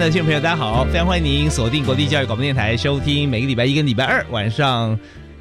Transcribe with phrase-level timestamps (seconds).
[0.00, 0.82] 的听众朋友，大家好！
[0.86, 4.98] 非常欢迎您锁定国立教育广播电台，收听每个礼拜一跟礼拜二晚上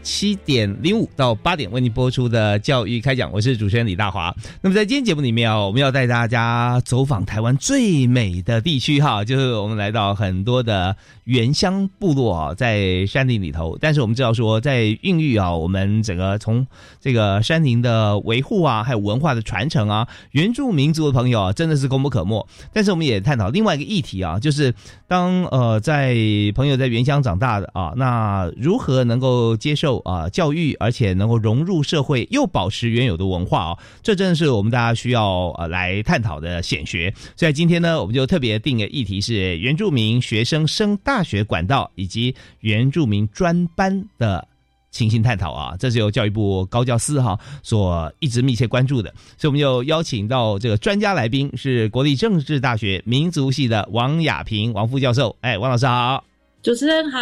[0.09, 3.31] 七点零五到八点为您播出的教育开讲。
[3.31, 4.35] 我是主持人李大华。
[4.59, 10.95] 那么在今天节目里面啊，我们要带大家走访台湾最美的地区哈，就是我们来到很多的。
[11.29, 16.65] 原乡部落啊，在山林里头，但是我们知道说，在孕育啊，我们整个从
[16.99, 22.43] 这个山林的维护啊，还有文化的传承啊，原住民族的朋友啊，真的是功不可没。
[22.73, 24.73] 但是我们也探讨另外一个议题啊，就是
[25.07, 26.15] 当呃在
[26.55, 37.13] 朋友在原乡长大的啊，那如何能够接受啊教育，而且能够融入社会，又保持原有的文化啊，这真的是我们大家需要呃来探讨的显学。
[37.37, 41.23] 所以今天呢，我们就特别定个议题是原住民学生升大。
[41.29, 44.47] 学管道以及原住民专班的
[44.89, 55.35] 情形探讨啊，这是由教育部高教司哈所一直密切关注的，所以我们就邀请到这个专家来宾是国立政治大学民族系的王亚平王副教授。
[55.41, 56.23] 哎，王老师好，
[56.63, 57.19] 主持人好，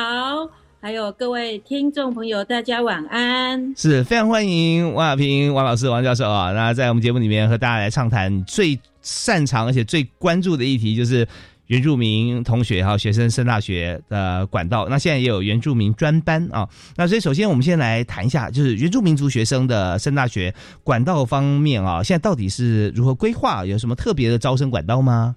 [0.80, 3.74] 还有各位听众朋友，大家晚安。
[3.76, 11.28] 是非常欢迎王亚平王老师王教授啊，那在我们节目里面和大家来畅谈最擅长而且最关注的议题就是。
[11.68, 16.66] 原住民同学哈，学生升大学的管道，那现在也有原住民专班啊。
[16.96, 23.66] 那所以首先我们先来谈一下，就是原住民族学生的升大学管道方面啊，现在到底是如何规划？
[23.66, 25.36] 有什么特别的招生管道吗？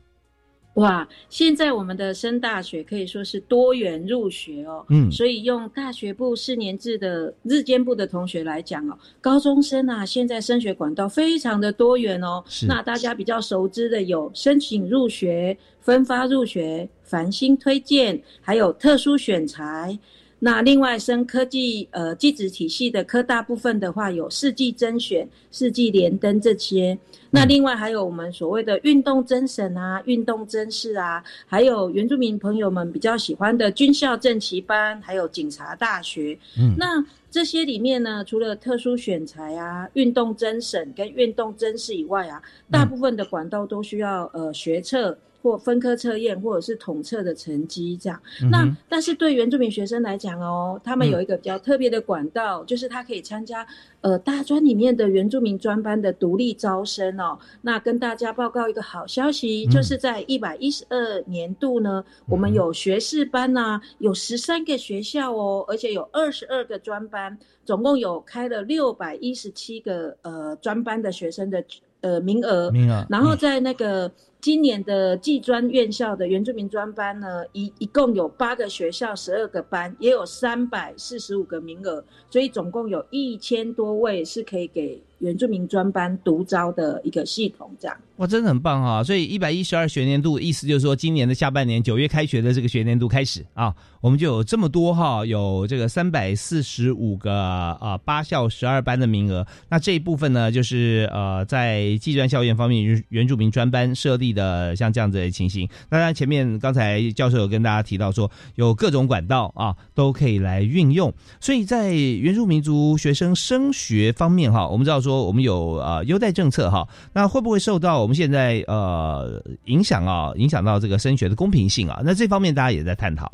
[0.75, 4.87] 哇，现在我们的升大学可以说是多元入学哦。
[4.89, 12.43] 嗯，所以用大学部四年制的日间部的同学来讲哦，高中生啊，现在升学管道非常的多元哦。
[12.47, 19.99] 是，那大家比较熟知的有申请入学、分发入学、繁星推荐，还有特殊选材。
[20.43, 26.99] 那另外升科技呃技职体系的科大部分的话，有四季甄选、四季连登这些。
[27.31, 36.37] 那另外还有我们所谓的运动甄审啊、运动甄试啊，还有原住民朋友们比较喜欢的军校正旗班，还有警察大学。
[36.59, 45.17] 嗯，那这些里面呢，除了特殊选材啊、运动甄审跟运动甄试以外啊，大部分的管道都需要呃学测。
[45.43, 48.21] 或分科测验，或者是统测的成绩这样。
[48.51, 53.67] 那但是对原住民学生来讲哦，他们有一个比较特别的管道，就是他可以参加
[54.01, 57.39] 呃大专里面的原住民专班的独立招生哦。
[57.63, 71.65] 那跟大家报告一个好消息，就是在一百一十二年度呢，我们有学士班呐，有十三个学校哦，而且有二十二个专班，总共有开了六百一十七个呃专班的学生的
[72.03, 72.71] 呃名额。
[72.71, 73.07] 名额。
[73.09, 74.11] 然后在那个。
[74.41, 85.03] 今年的技专院校的原住民专班呢，一一共有八个学校，十二个班，也有三百四十五个名额，所以总共有一千多位是可以给。
[85.21, 89.05] 原住民专班独招的一个系统，这样哇，真的很棒啊！
[89.05, 99.47] 所以一百一十二学年度，意思就是说，今年的下半年九月开学的这个学年度开始啊，我们就有这么多哈，有这个三百四十五个啊八校十二班的名额。
[99.69, 105.69] 那这一部分呢，就是呃在技专校园方面原住民专班设立的像这样子的情形。
[105.91, 111.13] 当然前面刚才教授有跟大家提到说，有各种管道啊都可以来运用。
[111.41, 115.11] 所以在原住民族学生升学方面哈，我们知道说。
[115.11, 120.31] 说我们有呃优待政策哈，那会不会受到我们现在呃影响啊？
[120.37, 122.01] 影响到这个升学的公平性啊？
[122.05, 123.29] 那这方面大家也在探讨，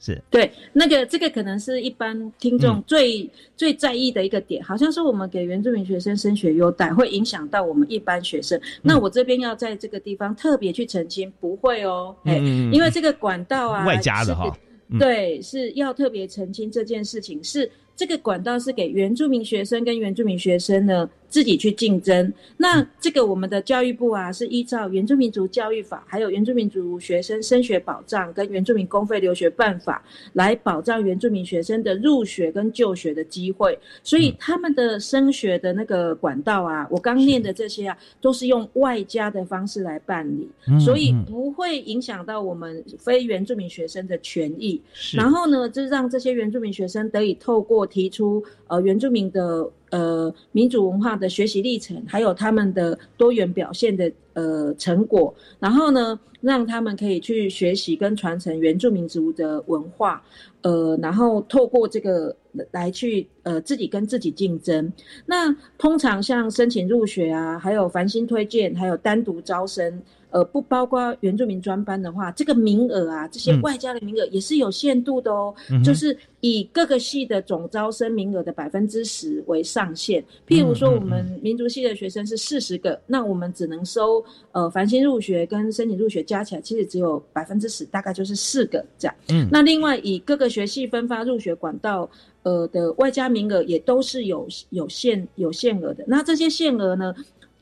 [0.00, 0.20] 是。
[0.30, 8.60] 对那个这个可能是一般听众最最在意的一个点，好像是我们给原住民学生升学优待会影响到我们一般学生。
[8.82, 12.38] 那我这边要在这个地方特别去澄清，不会哦，哎，
[12.72, 14.52] 因为这个管道啊，外加的哈，
[14.98, 17.70] 对，是要特别澄清这件事情是。
[17.96, 22.30] 这个管道是给原住民学生跟原住民学生呢自己去竞争。
[22.58, 30.04] 那这个我们的教育部啊，是依照原住民族教育法，还有原住民族学生升学保障跟原住民公费留学办法
[30.34, 33.78] 来保障原住民学生的入学跟就学的机会。
[34.02, 40.50] 所以他们的升学的那个管道啊，我刚念的这些啊，都是用外加的方式来办理，
[40.80, 44.80] 所以不会影响到我们非原住民学生的权益。
[45.14, 60.22] 然后呢，就让这些原住民学生得以透过提出呃原住民的呃民主文化的学习历程，还有他们的多元表现的呃成果，然后呢，让他们可以去学习跟传承原住民族的文化，
[60.62, 62.34] 呃，然后透过这个
[62.70, 64.92] 来去呃自己跟自己竞争。
[65.26, 70.02] 那通常像申请入学啊，还有繁星推荐，还有单独招生。
[70.30, 75.54] 呃，不包括原住民专班的话，这个名额啊，这些外加的名额也是有限度的哦。
[75.84, 80.22] 就是以各个系的总招生名额的百分之十为上限。
[80.46, 89.14] 譬如说，我们民族系的学生是四十个，那我们只能收呃繁星入学跟申请入学加起来，其实只有百分之十，大概就是四个这样。
[89.30, 89.48] 嗯。
[89.50, 92.08] 那另外以各个学系分发入学管道
[92.42, 96.04] 呃的外加名额也都是有有限有限额的。
[96.06, 97.14] 那这些限额呢？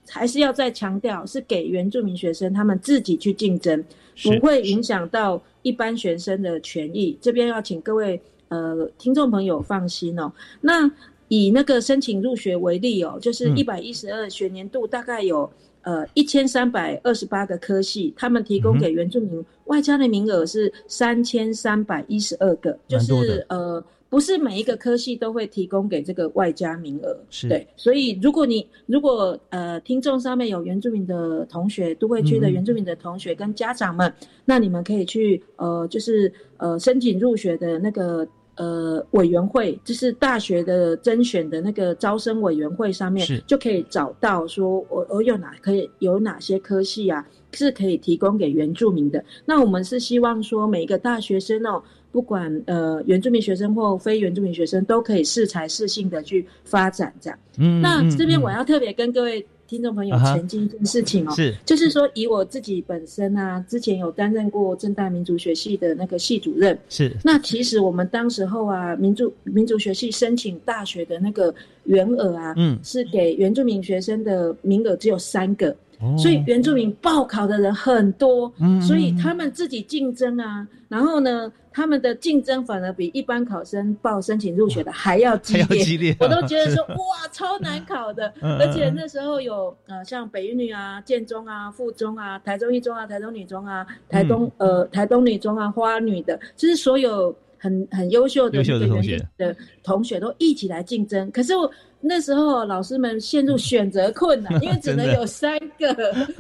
[0.09, 3.85] 还是要再强调，是给原住民学生他们自己去竞争，
[4.23, 7.17] 不会影响到一般学生的权益。
[7.21, 10.33] 这边要请各位呃听众朋友放心哦。
[10.61, 10.91] 那
[11.29, 15.51] 以那个申请入学为例哦，就是一百一十二学年度大概有
[15.83, 23.85] 呃一千三百二十八个科系，他们提供给原住民外加的名额是三千三百一十二个，就是呃。
[24.11, 27.15] 不是每一个科系都会提供给这个外加名额，
[27.47, 34.11] 对，所以如果你如果呃听众上面有原住民的同学，都会区的原住民的同学跟家长们，
[34.47, 38.27] 那你们可以去呃就是呃申请入学的那个
[38.57, 49.23] 呃委员会，就是大学的甄选的那个招生委员会上面，就可以找到说我我有哪可以有哪些科系啊是可以提供给原住民的。
[49.45, 51.83] 那我们是希望说每一个大学生哦。
[52.11, 57.39] 不管呃原住民学生或非原住民学生，都可以适才适性的去发展这样。
[57.59, 67.15] 嗯，那这边我要特别跟各位听众朋友澄清一件事情哦，是，就是说以我自己本身啊，之前有担任过正大民族学系的那个系主任，是。
[67.23, 75.77] 那其实我们当时候啊，民族民族学系申请大学的那个员额啊，嗯，是给原住民学生的名额只有三个。
[76.17, 85.56] 所以原住民报考的人很多，所以他们自己竞争啊，然后呢，他们的竞争反而比一般考生报申请入学的还要激
[85.99, 86.17] 烈。
[86.21, 101.29] 我都觉得说 哇，超难考的，而且那时候有呃，像北一女啊、建中啊、附中啊、台中一中啊、台中女中啊、台东呃台东女中啊、花女的，就是所有很很优秀的同学的同学都一起来竞争。
[101.33, 101.69] 可是我。
[102.00, 105.95] 那时候老师们陷入选择困难，因为只能有三个，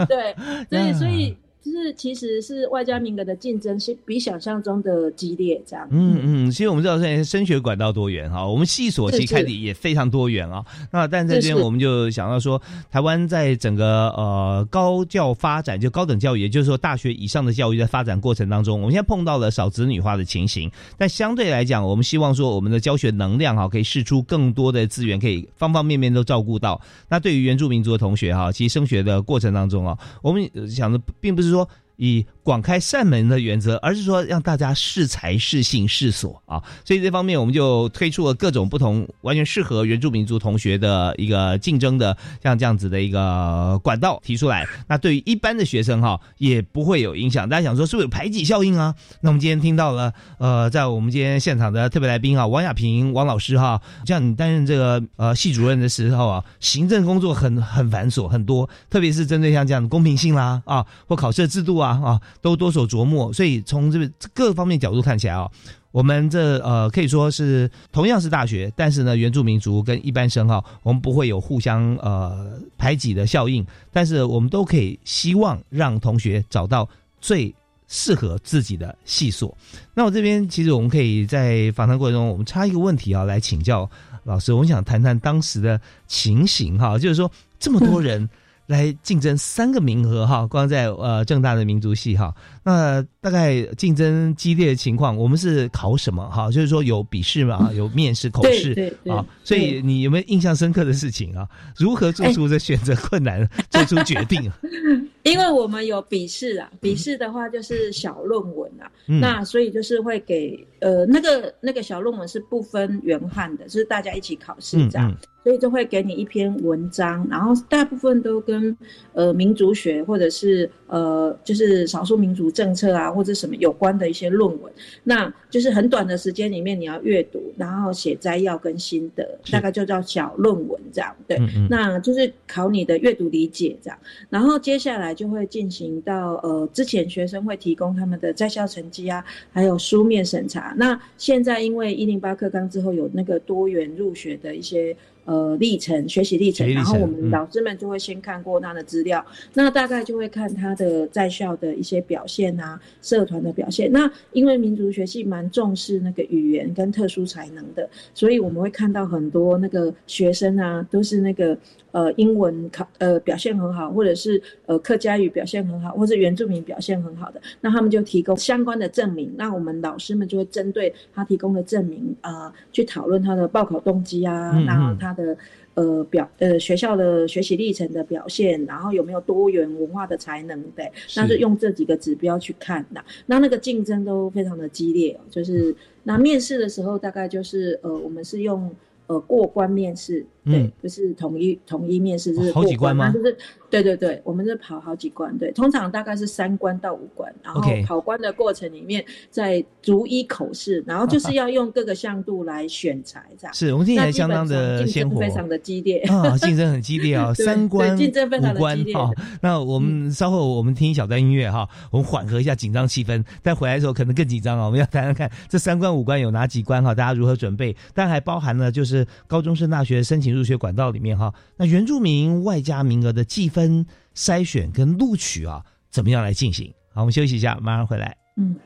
[0.06, 0.34] 对，
[0.70, 1.36] 所以所以。
[1.64, 5.86] 就是其实是外加名额的竞争是比想象中的激烈，这样。
[5.90, 10.64] 嗯嗯，其实我们知道现在升学管道多元哈，我们系所其实开的也非常多元啊。
[10.90, 12.60] 那但在这边我们就想到说，
[12.90, 20.70] 台湾在整个呃高教发展，就高等教育，也就是说大学以上的教育在发展过程当中，我们现在碰到了少子女化的情形。
[20.96, 26.80] 但相对来讲，我们希望说我们的教学能量哈，可以试出更多的资源，可以方方面面都照顾到。
[27.08, 31.68] 那对于原住民族的同学哈，其实升学的过程当中啊，我们想的并不是就是说
[31.98, 44.66] 以广开善门的原则，而是说让大家适才适性适所啊，所以这方面我们就推出了各种不同、完全适合原住民族同学的一个竞争的像这样子的一个管道提出来。
[44.86, 47.48] 那对于一般的学生哈，也不会有影响。
[47.48, 48.94] 大家想说是不是有排挤效应啊？
[49.20, 61.87] 那我们今天听到了，呃，在我们今天现场的特别来宾啊，王亚平王老师哈，像你担任这个呃系主任的时候啊，行政工作很很繁琐很多，特别是针对像这样的公平性啦啊，或考试制度啊。
[61.88, 65.48] 啊啊都多所琢磨，所以从这个各方面角度看起来啊，
[65.90, 76.88] 我们这呃可以说是同样是大学，但是呢，原住民族跟一般生哈，我们不会有互相呃排挤的效应，但是我们都可以希望让同学找到
[77.20, 77.54] 最
[77.86, 79.56] 适合自己的系所。
[79.94, 83.88] 那我这边其实我们可以在访谈过程中，我们插一个问题啊，来请教
[84.24, 88.28] 老师，我们想谈谈当时的情形哈，就是说这么多人。
[88.68, 92.34] 来竞争三个名额哈，光在呃正大的民族系哈，
[92.68, 96.50] 那大概竞争激烈的情况，我们是考什么哈？
[96.50, 101.48] 就是说有笔试嘛，有面试、口试啊，所以你有没有印象深刻的事情啊？
[101.78, 104.52] 如何做出这选择困难，做出决定？
[105.24, 115.16] 因为我们有笔试啊，笔试的话就是小论文啊，那所以就是会给呃那个那个小论文是不分原汉的，就是大家一起考试这样。
[115.44, 118.76] 所以就会给你一篇文章，然后大部分都跟
[119.14, 124.72] 呃民族学或者是呃就是少数民族政策啊或者什么有关的一些论文，
[125.04, 131.38] 那就是很短的时间里面你要阅读，然后写摘要跟心得，大概就叫小论文这样，对，
[131.70, 144.96] 那就是考你的阅读理解这样，然后接下来就会进行到呃之前学生会提供他们的在校成绩啊，还有书面审查，那现在因为一零八课纲之后有那个多元入学的一些。
[145.28, 153.92] 呃，历程学习历程，然后我们老师们就会先看过他的资料，那大概就会看他的在校的一些表现啊，社团的表现。
[153.92, 161.58] 那因为民族学系蛮重视那个语言跟特殊才能的，所以我们会看到很多那个学生啊，都是那个。
[161.90, 169.32] 呃，英文考呃表现很好，或者是呃客家语表现很好，或者原住民表现很好的，那他们就提供相关的证明。
[169.38, 175.36] 那我们老师们就会针对他提供的证明啊，去讨论他的报考动机啊，然后他的
[175.74, 181.38] 呃表呃学校的学习历程的表现，然后有没有多元文化的才能，对，那是。
[181.38, 183.04] 用这几个指标去看的。
[183.26, 188.68] 那那个竞争都非常的激烈，就是那面试的时候大概就是呃，我们是用
[189.08, 190.24] 呃过关面试。
[190.44, 193.12] 对，不是统一统一面试，就是好几关吗？
[193.12, 193.36] 就是
[193.68, 203.52] 对对对，我们是跑好几关，对，通常大概是三关到五关，然后跑关的过程里面再逐一口试，然后就是要用各个向度来选材，这样。
[203.52, 208.94] 是我们听起来相当的鲜活，非常的激烈啊，竞争很激烈啊， 三关竞争非常的激烈。
[209.42, 214.64] 那我们稍后我们听一小段音乐哈，我们缓和一下紧张气氛，但回来的时候可能更紧张啊。
[214.64, 217.76] 我们要谈谈看这三关五关有哪几关哈，大家如何准备？
[217.92, 221.16] 但还包含了就是高中生大学申请入学管道里面。
[221.16, 226.72] 哈，那原住民外加名额的计分、筛选跟录取啊，怎么样来进行？
[226.92, 228.16] 好，我们休息一下，马上回来。
[228.36, 228.56] 嗯。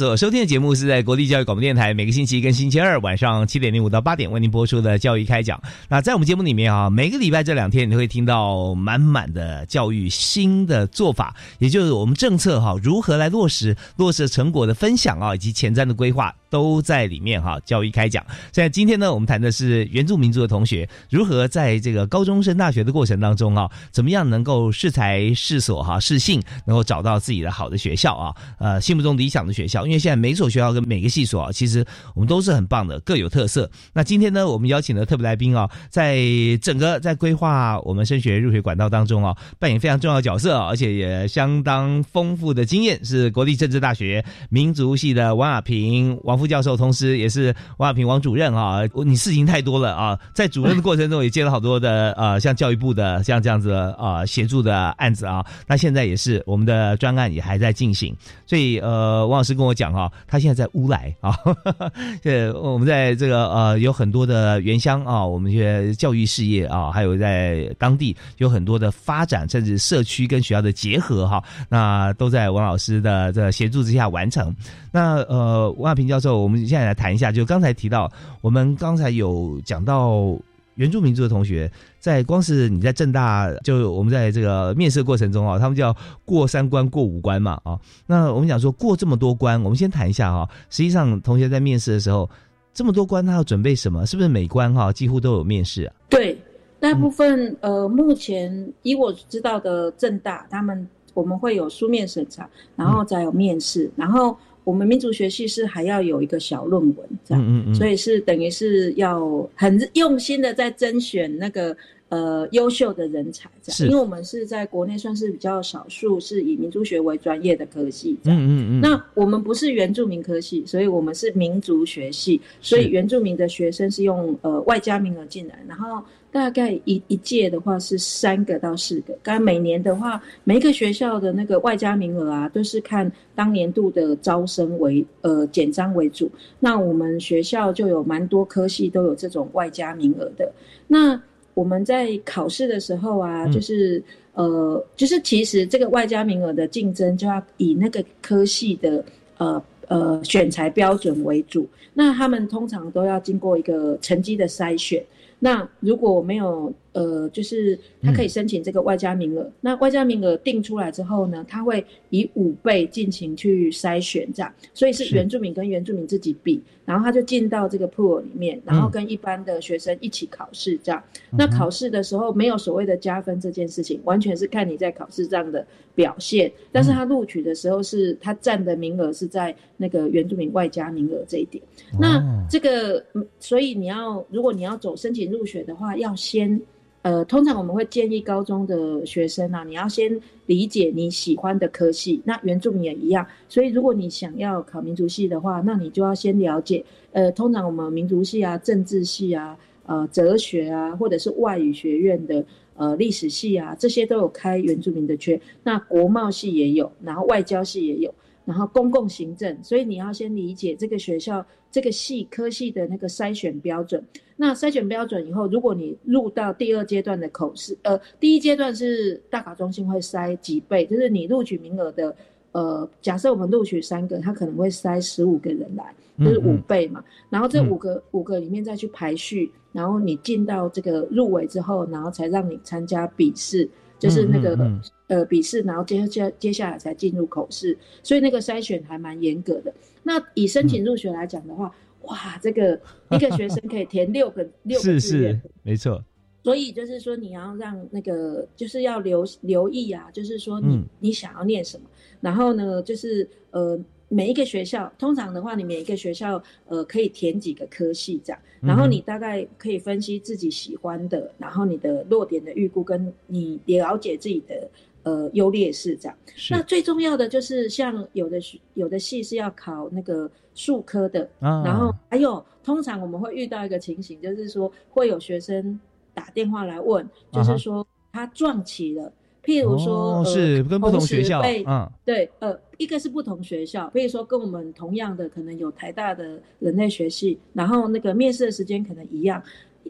[0.00, 5.62] 所收听的节目是在国立教育广播电台，每个星期一跟星期二晚上七点零五到八点为您播出的教育开讲。
[5.90, 16.34] 那在我们节目里面啊，每个礼拜这两天你会听到满满的教育新的做法，也就是我们政策哈如何来落实，落实成果的分享啊，以及前瞻的规划。
[16.50, 18.22] 都在里面哈，教育开讲。
[18.52, 29.86] 现在今天呢，我们谈的是原住民族的同学如何在这个高中升大学的过程当中啊，怎么样能够适才适所哈，适性能够找到自己的好的学校啊，呃，心目中理想的学校。
[29.86, 33.70] 因为现在每所学校跟每个系所啊，其实我们都是很棒的，各有特色。
[33.92, 36.18] 那今天呢，我们邀请了特别来宾啊，在
[36.60, 46.39] 整个在规划我们升学入学管道当中啊，扮演非常重要的角色，而且也相当丰富的经验，是国立政治大学民族系的王亚平王。
[46.40, 58.16] 副教授，同时也是王亚平王主任啊，你事情太多了啊，在主任的过程中也接了好多的呃，像教育部的像这样子啊协助的案子啊，那现在也是我们的专案也还在进行，
[58.46, 61.36] 所以呃，王老师跟我讲哈，他现在在乌来啊，
[62.24, 74.54] 呃，我们在这个呃有很多的原乡啊，我们一些教育事业啊，还有在当地有很多的发展，甚至社区跟学校的结合哈，那都在王老师的这协助之下完成。
[74.90, 76.29] 那呃，王亚平教授。
[76.38, 78.10] 我们现在来谈一下，就刚才提到，
[78.40, 80.36] 我们刚才有讲到
[80.76, 85.94] 原住民族的同学，在光是你在正大，就我们在这个面试过程中啊，他们叫
[86.24, 87.78] 过三关过五关嘛啊。
[88.06, 90.48] 那我们讲说过这么多关，我们先谈一下哈。
[90.70, 92.28] 实际上，同学在面试的时候，
[92.72, 94.06] 这么多关，他要准备什么？
[94.06, 95.94] 是不是每关哈几乎都有面试啊？
[96.08, 96.40] 对，
[96.78, 104.34] 大部分呃，目前以我知道的正大，他们我们会有书面审查，然后再有面试，然后。
[104.64, 111.76] 我们民族学系是还要有一个小论文，这样，所以是等于是要很用心的在甄选那个。
[112.10, 118.36] 呃，优秀的人才，这样，因为我们是在国内算是比较少数是以民族学为专业的科系，这样。
[118.36, 118.80] 嗯嗯嗯。
[118.80, 126.02] 那我们不是原住民科系，所以我们是民族学系，所以原住民的学生是用呃外加名额进来，然后
[126.32, 129.18] 大概一一届的话是三个到四个。
[129.22, 136.30] 刚每年的话，每一个学校的那个外加名额啊，都是看当年度的招生为呃简章为主。
[136.60, 140.52] 那我们学校就有蛮多科系都有这种外加名额的。
[140.86, 141.20] 那
[141.54, 144.00] 我们在考试的时候啊，就是
[144.34, 149.04] 呃，就是其实这个外加名额的竞争就要以那个科系的
[149.38, 151.68] 呃呃选材标准为主。
[151.92, 155.04] 那他们通常都要经过一个成绩的筛选。
[155.40, 159.50] 那如果我没有呃，就是他可以申请这个外加名额。
[159.60, 171.00] 那外加名额定出来之后呢，他会以五倍进行去筛选，这样，所以是原住民跟原住民自己比，然后他就进到这个 pool 里面，然后跟一般的学生一起考试，这样。
[171.30, 176.50] 那考试的时候没有所谓的加分这件事情，完全是看你在考试上的表现。
[176.72, 181.62] 但是他录取的时候是他占的名额是在那个原住民外加名额这一点。
[182.00, 182.20] 那
[182.50, 183.04] 这个，
[183.38, 186.60] 所以你要如果你要走申请入学的话，要先。
[187.02, 192.20] 呃，通常我们会建议高中的学生啊，你要先理解你喜欢的科系。
[192.24, 196.84] 那原住民也一样，所以如果你想要考民族系的话，那你就要先了解。
[197.12, 202.44] 呃，通常我们民族系啊、政治系啊、呃、哲学啊，或者是外语学院的
[202.76, 205.40] 呃历史系啊，这些都有开原住民的缺。
[205.62, 208.14] 那国贸系也有，然后外交系也有。
[208.44, 214.02] 然后公共行政，所以你要先理解这个学校这个系科系的那个筛选标准。
[214.36, 222.16] 那筛选标准以后，如果你入到第二阶段的口试，呃，第一阶段是大考中心会筛几倍，就是你录取名额的，
[222.52, 227.04] 呃，假设我们录取三个，他可能会筛十五个人来，就是五倍嘛。
[227.28, 233.68] 然后这五个五个里面再去排序，然后你进到这个入围之后，然后才让你参加笔试。
[234.00, 234.58] 就是那个
[235.06, 239.72] 呃笔试，然后接接接下来才进入口试，所以那个筛选还蛮严格的。
[240.02, 246.02] 那以申请入学来讲的话，哇，这个一个学生可以填六个六个志愿，没错。
[246.42, 251.84] 所以就是说你要让那个就是要留留意啊，就是说你你想要念什么，
[252.20, 253.78] 然后呢就是呃。
[254.12, 264.68] 每一个学校，通常的话，你每一个学校，呃，可以填几个科系这样，然后你大概可以分析自己喜欢的，然后你的弱点的预估，跟你了解自己的
[265.04, 266.18] 呃优劣势这样。
[266.50, 268.40] 那最重要的就是像有的
[268.74, 275.78] 有的系是要考那个数科的，然后还有通常我们会遇到一个情形，就是说会有学生
[276.12, 279.12] 打电话来问，就是说他撞期了。
[279.44, 289.42] 譬如说，是跟不同学校，嗯，对，呃，一个是不同学校，譬如说跟我们同样的，可能有台大的人类学系，然后那个面试的时间可能一样，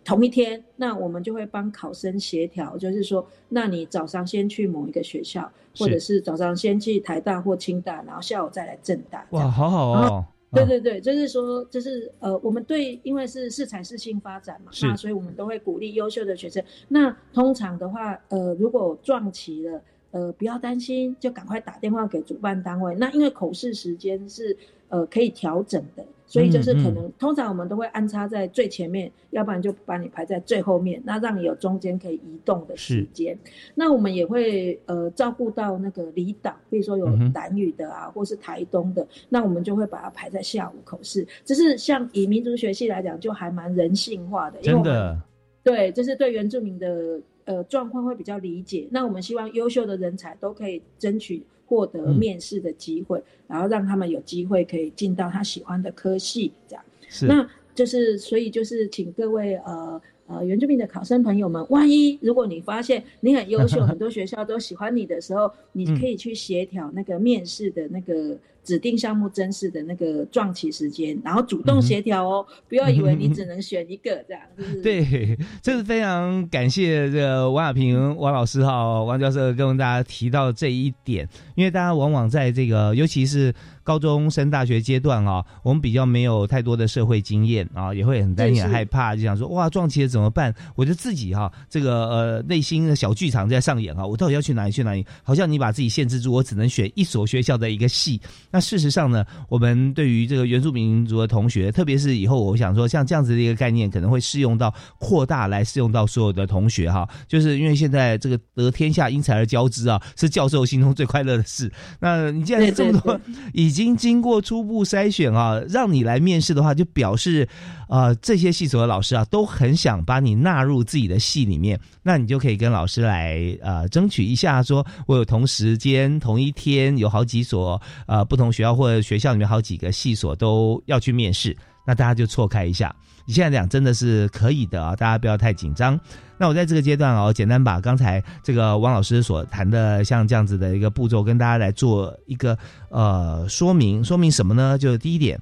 [0.04, 9.26] 同一天，那我们就会帮考生协调，就是说，那你早上先去某一个学校，或者是早上先去台大或清大，然后下午再来正大。
[9.30, 10.24] 哇，好好哦。
[10.52, 16.62] 对对对，就是说，就是呃，我们对，因为是适才适性发展嘛，那所以我们都会鼓励优秀的学生。
[16.88, 22.96] 那通常的话，呃，如果撞齐了，呃，不要担心，就赶快打电话给主办单位。
[22.96, 24.56] 那因为口试时间是
[24.88, 26.04] 呃可以调整的。
[26.30, 33.36] 所以就是可能，通常我们都会安插在最前面，要不然就把你排在最后面，那让你有中间可以移动的时间。
[33.74, 41.26] 那我们也会呃照顾到那个离岛，比如说有南语的啊，或是台东的，那我们就会把它排在下午口试。
[41.44, 45.20] 只是像以民族学系来讲，就还蛮人性化的，真的。
[45.64, 48.86] 对，就是对原住民的呃状况会比较理解。
[48.90, 51.44] 那我们希望优秀的人才都可以争取。
[51.70, 56.84] 获得面试的机会，然后让他们有机会可以进到他喜欢的科系，这样。
[57.08, 68.36] 是，那就是所以就是请各位呃呃原住民的考生朋友们，万一如果你发现你很优秀， 很多学校都喜欢你的时候，你可以去协调那个面试的那个。
[68.70, 74.40] 指定项目甄试的那个撞期时间，然后主动协调哦，不要以为你只能选一个这样。
[74.80, 83.52] 对，这是非常感谢这个王亚平王老师哈，王教授跟大家提到这一点，因为大家往往在这个，尤其是。
[83.82, 90.54] 高中升大学阶段啊，我们比较没有太多的社会经验啊，也会很担心、很害怕，就想说哇撞期了怎么办？
[90.76, 94.70] 我就自己哈，这个呃内心的小剧场在上演啊，我到底要去哪里？
[94.70, 95.04] 去哪里？
[95.24, 98.20] 好像你把自己限制住，我只能选一所学校的一个系。
[98.48, 107.08] 那那事实上呢，我们对于这个原住民族的同学，特别是以后，我想说像这样子的一个概念，可能会适用到扩大来适用到所有的同学哈。
[107.26, 111.72] 就是因为现在这个得天下因才而交之啊，是教授心中最快乐的事。
[112.00, 113.18] 那你既然这么多
[113.54, 117.48] 已经经过初步筛选啊，让你来面试的话，就表示
[117.88, 121.80] 啊，这些系所的老师啊，都很想把你纳入自己的系里面。
[122.02, 132.94] 那你就可以跟老师来呃争取一下，说我有同时间、同一天有好几所呃不同学校或者学校里面好几个系所都要去面试，那大家就错开一下。
[133.26, 135.98] 你现在讲真的是可以的啊，大家不要太紧张。
[136.36, 144.02] 那我在这个阶段哦，简单把刚才这个王老师所谈的像这样子的一个步骤，跟大家来做一个呃说明。
[144.02, 144.76] 说明什么呢？
[144.76, 145.38] 就是第一点。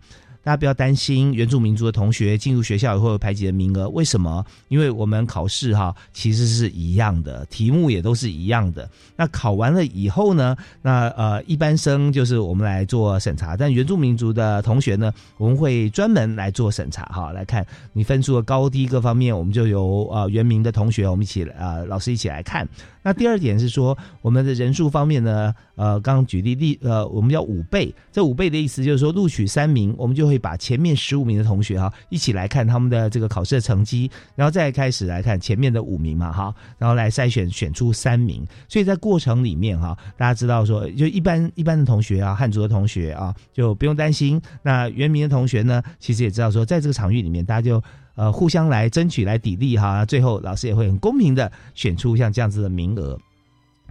[0.49, 4.43] 大家不要担心原住民族的同学进入学校以后有排挤的名额，为什么？
[4.69, 8.89] 因为我们考试哈其实是一样的，题目也都是一样的。
[9.15, 22.67] 那考完了以后呢，那呃一般生就是我们来做审查，但原住民族的同学呢，我们会专门来做审查哈，来看你分数的高低各方面，我们就由呃原名的同学我们一起呃老师一起来看。
[23.09, 27.95] 那第二点是说，我们的人数方面呢，呃，刚刚举例例，呃，我们要五倍。
[28.13, 38.47] 这五倍的意思就是说，录取三名，我们就会把前面十五名的同学哈，一起来看他们的这个考试的成绩，然后再开始来看前面的五名嘛，哈，然后来筛选选出三名。
[38.69, 44.39] 所以在过程里面哈，大家知道说，就一般一般的同学啊，汉族的同学啊，就不用担心。
[44.63, 47.83] 那原名的同学呢，其实也知道说，在这个场域里面，大家就。
[48.19, 53.17] 呃，互相来争取、来砥砺哈，最后老师也会很公平的选出像这样子的名额，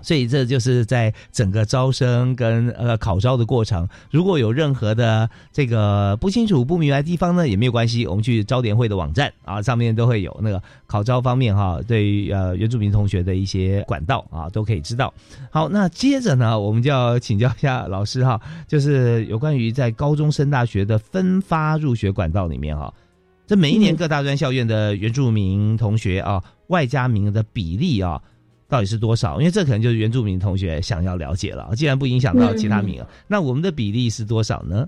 [0.01, 15.13] 所以这就是在整个招生跟呃考招的过程，如果有任何的这个不清楚、不明白的地方呢，也没有关系，我们去招联会的网站啊，上面都会有那个考招方面哈，对于呃原住民同学的一些管道啊，都可以知道。
[15.49, 22.93] 好，那接着呢，我们就要请教一下老师哈，就是有关于在高中升大学的分发入学管道里面哈。
[23.47, 28.21] 这每一年各大专校院的原住民同学啊，外加名额的比例啊，
[28.67, 29.39] 到底是多少？
[29.39, 31.69] 因为这可能就是原住民同学想要了解了。
[31.73, 34.87] 既然不影响到其他名额，那我们的比例是多少呢？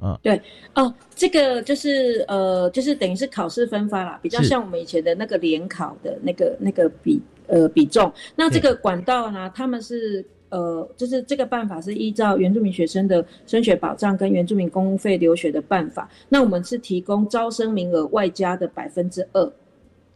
[0.00, 0.40] 嗯，对
[0.74, 8.10] 哦，这个就是呃，就是等于是考试分发啦，比较像我们以前的那个联考的那个那个比呃比重。
[8.34, 10.24] 那这个管道呢，他们是。
[10.50, 19.52] 呃，就是这个办法是依照原住民学生的升学保障跟原住民公费留学的办法，那我们是提供招生名额外加的百分之二，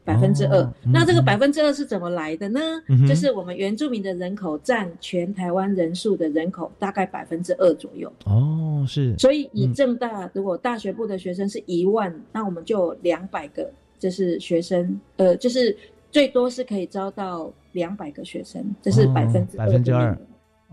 [0.05, 0.69] 百分之二。
[0.93, 2.61] 那这个百分之二是怎么来的呢？
[3.09, 8.13] 就是我们原住民的人口占全台湾人数的人口大概百分之二左右。
[8.25, 9.17] 哦，是。
[9.19, 15.77] 所以以正大如果大学部的学生是一万，那我们就两百个，就是学生，呃，就是
[16.11, 17.53] 最多是可以招到。
[17.75, 20.19] 两百个学生，这是百分之百分之二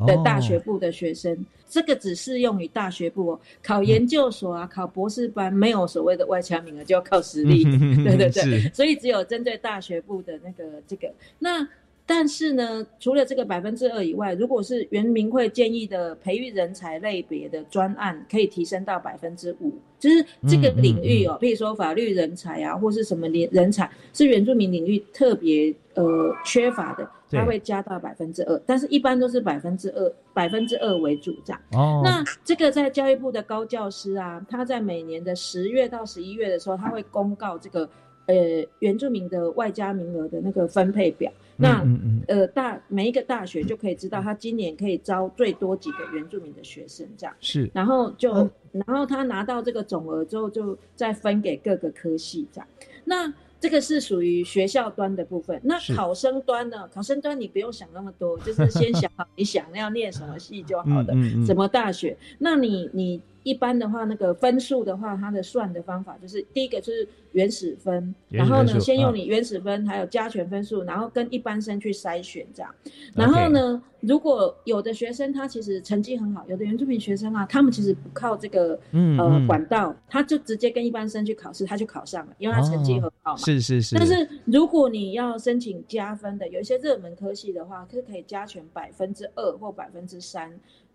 [0.08, 3.40] 的大学部的学生，这个只适用于大学部哦。
[3.62, 7.64] 考研究所啊，考博士班没有所谓的外加名额，就要靠实力。
[8.04, 11.68] 对对对，所以只有针对大学部的那个这个那。
[12.14, 31.62] 但是呢，除了这个百分之二以外，如果是原民会建议的培育人才类别的专案，可以提升到百分之五，就是这个领域哦，比如说法律人才啊，或是什么人人才是原住民领域特别呃缺乏的，它会加到百分之二，但是一般都是百分之二，百分之二为主这样。
[31.72, 37.88] 哦，那这个在教育部的高教师啊，他在每年的十月到十一月的时候，他会公告这个。
[38.28, 38.36] 呃，
[38.80, 41.30] 原住民的外加名额的那个分配表，
[41.62, 41.86] 那
[42.28, 48.34] 呃大每一个大学就可以知道他今年可以招最多几个原住民的学生，这样是，然后就
[48.72, 52.68] 然后他拿到这个总额之后，就再分给各个科系这样。
[53.06, 56.90] 那这个是属于学校端的部分，那考生端呢？
[56.92, 61.14] 考生端你不用想那么多，就是先想好你想要念什么系就好了，
[61.46, 62.18] 什么大学。
[62.40, 63.22] 那你你。
[63.44, 72.74] 一般的话，那个分数的话，它的算的方法就是第一个就是原始分，然后呢，先用你原始分，还有加权分数，然后跟一般生去筛选这样。
[73.16, 83.38] 然后呢，如果有的学生他其实成绩很好，有的原住民学生啊，他们其实不靠这个呃管道，他就直接跟一般生去考试，他就考上了，因为他成绩很好嘛。
[83.38, 83.96] 是是是。
[83.96, 90.52] 但是如果你要申请加分的，有一些热门科系的话，是可以加权百分之二或百分之三。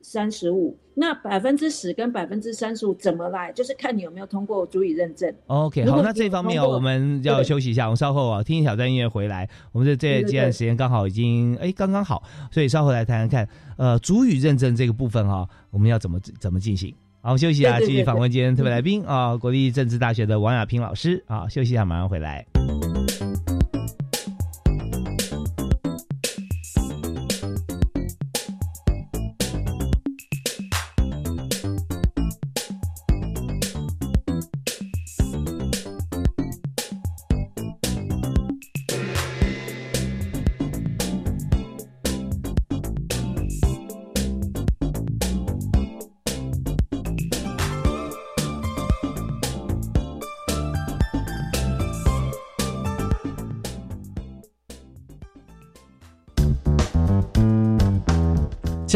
[0.09, 3.51] 三十五，那百分之十跟百分之三十五怎么来？
[3.51, 5.35] 就是看你有没有通过足以认证。
[5.49, 9.49] OK，好，那这方面啊，我们要休息一下，我们稍后啊听一小段音乐回来。
[9.73, 16.95] 我们这这这段时间刚好已经哎刚刚好，所以稍后来谈谈看，呃，足语认证这个部分哈，我们要怎么怎么进行？
[17.21, 22.47] 好，休息啊，继续访问今天特别来宾啊，国立政治大学的王亚平老师啊，休息一下，马上回来。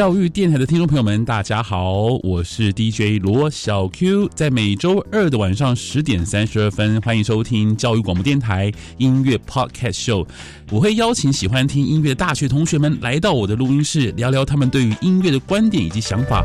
[0.00, 10.26] 教育电台的听众朋友们，大家好，我是 DJ 罗小 Q，在每周二的晚上十点三十二分，欢迎收听教育广播电台音乐 Podcast Show。
[10.70, 16.42] 我会邀请喜欢听音乐的大学同学们来到我的录音室，聊聊他们对于音乐的观点以及想法。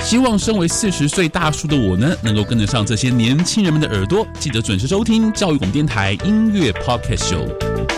[0.00, 4.26] 希望身为四十岁大叔的我呢，能够跟得上这些年轻人们的耳朵。
[4.40, 7.97] 记得准时收听教育广播电台音乐 Podcast Show。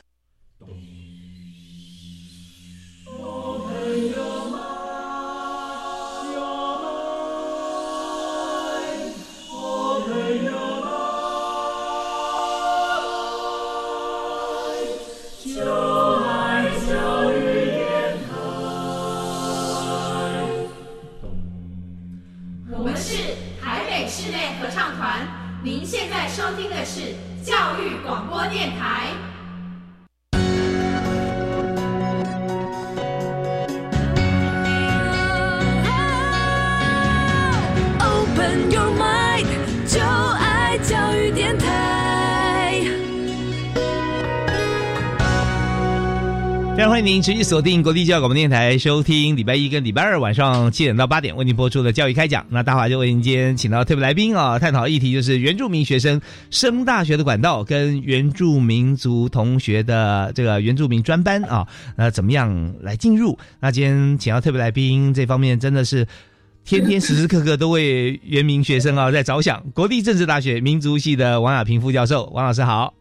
[47.01, 52.45] 迎您持续锁定国立教育广播电台，收听礼拜一跟礼拜二晚上七点到八点为您播出的教育开讲。
[52.49, 63.35] 那大华就为您今天请到特别来宾啊，探讨议题就是原住民学生升大学的管道跟原住民族同学的这个原住民专班啊，那怎么样来进入？
[63.59, 66.07] 那今天请到特别来宾这方面真的是
[66.65, 69.63] 天天时时刻刻都为原民学生啊在着想。
[69.73, 72.93] 国立政治大学民族系的王亚平副教授，王老师好。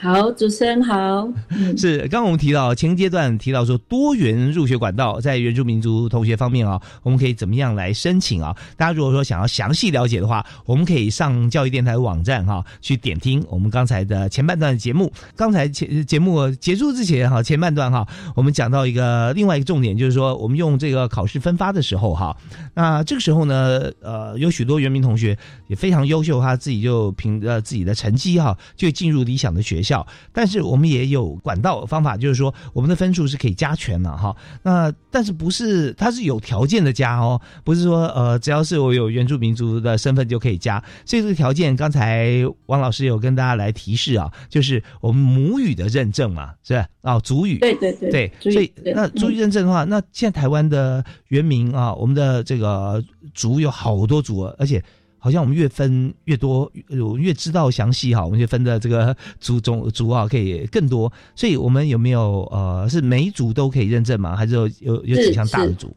[0.00, 1.28] 好，主持人好。
[1.78, 8.54] 是，刚刚我们提到前阶段提到说多元入学管道，在原住民族同学方面啊，我们可以怎么样来申请啊？
[8.76, 15.10] 大家如果说想要详细了解的话，我们可以上教育电台网站哈，去点听我们刚才的前半段的节目。
[15.36, 22.36] 刚才前节目结束之前哈，前半段哈，我们讲到一个另外一个重点，就是说我们用这个考试分发的时候哈，
[22.74, 30.06] 那这个时候呢，呃，有许多原民同学也非常优秀，他自己就凭着自己的成绩哈，就进入理想的学校。
[30.32, 34.34] 但是我们也有管道方法，就是说我们的分数是可以加权的哈。
[34.62, 40.82] 那但是不是它是有条件的加哦，不是说呃只要是我有原住民族的身份就可以加。
[41.04, 46.86] 所以这个条件，刚才王老师有跟大家来提示啊，就是我们母语的认证嘛，是吧？
[47.02, 54.82] 哦，族语，对对对，对，所以那族语认证的话，那现在台湾的原名啊，我们的这个族有好多族，而且。
[55.24, 56.70] 好像我们越分越多，
[57.16, 61.10] 越知道详细哈，我们就分的这个族种族啊，可以更多。
[61.34, 64.36] 所以，我们有没有呃，是每组都可以认证吗？
[64.36, 65.96] 还是有有有几项大的组？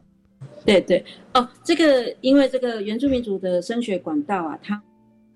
[0.65, 4.81] 对对哦，这个因为这个原住民族的升学管道啊，它。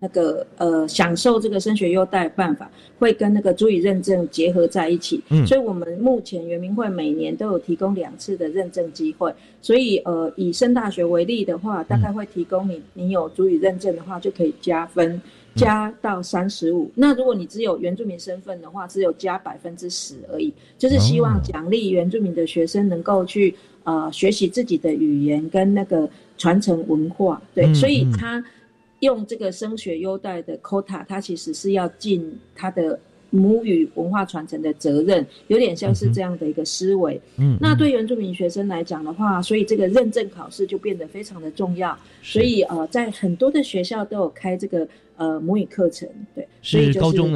[0.04, 15.22] 那个呃，享受这个升学优待办法会跟那个足以认证结合在一起，嗯，所以我们目前圆明会每年都有提供两次的认证机会，所以呃，以升大学为例的话，大概会提供你你有足以认证的话就可以加分，
[15.54, 16.90] 加到三十五。
[16.96, 26.10] 那如果你只有原住民身份的话，只有加百分之十而已，就是希望奖励原住民的学生能够去呃学习自己的语言跟那个
[26.40, 28.44] 传承文化，对，所以他。
[29.02, 37.20] 用这个升学优待的 quota，它其实是要尽它的母语文化传承的责任，有点像是这样的一个思维。
[37.38, 41.98] 嗯，那对原住民学生来讲的话，所以这个认证考试就变得非常的重要。
[42.22, 47.32] 所以呃，在很多的学校都有开这个呃母语课程，对，所以高中、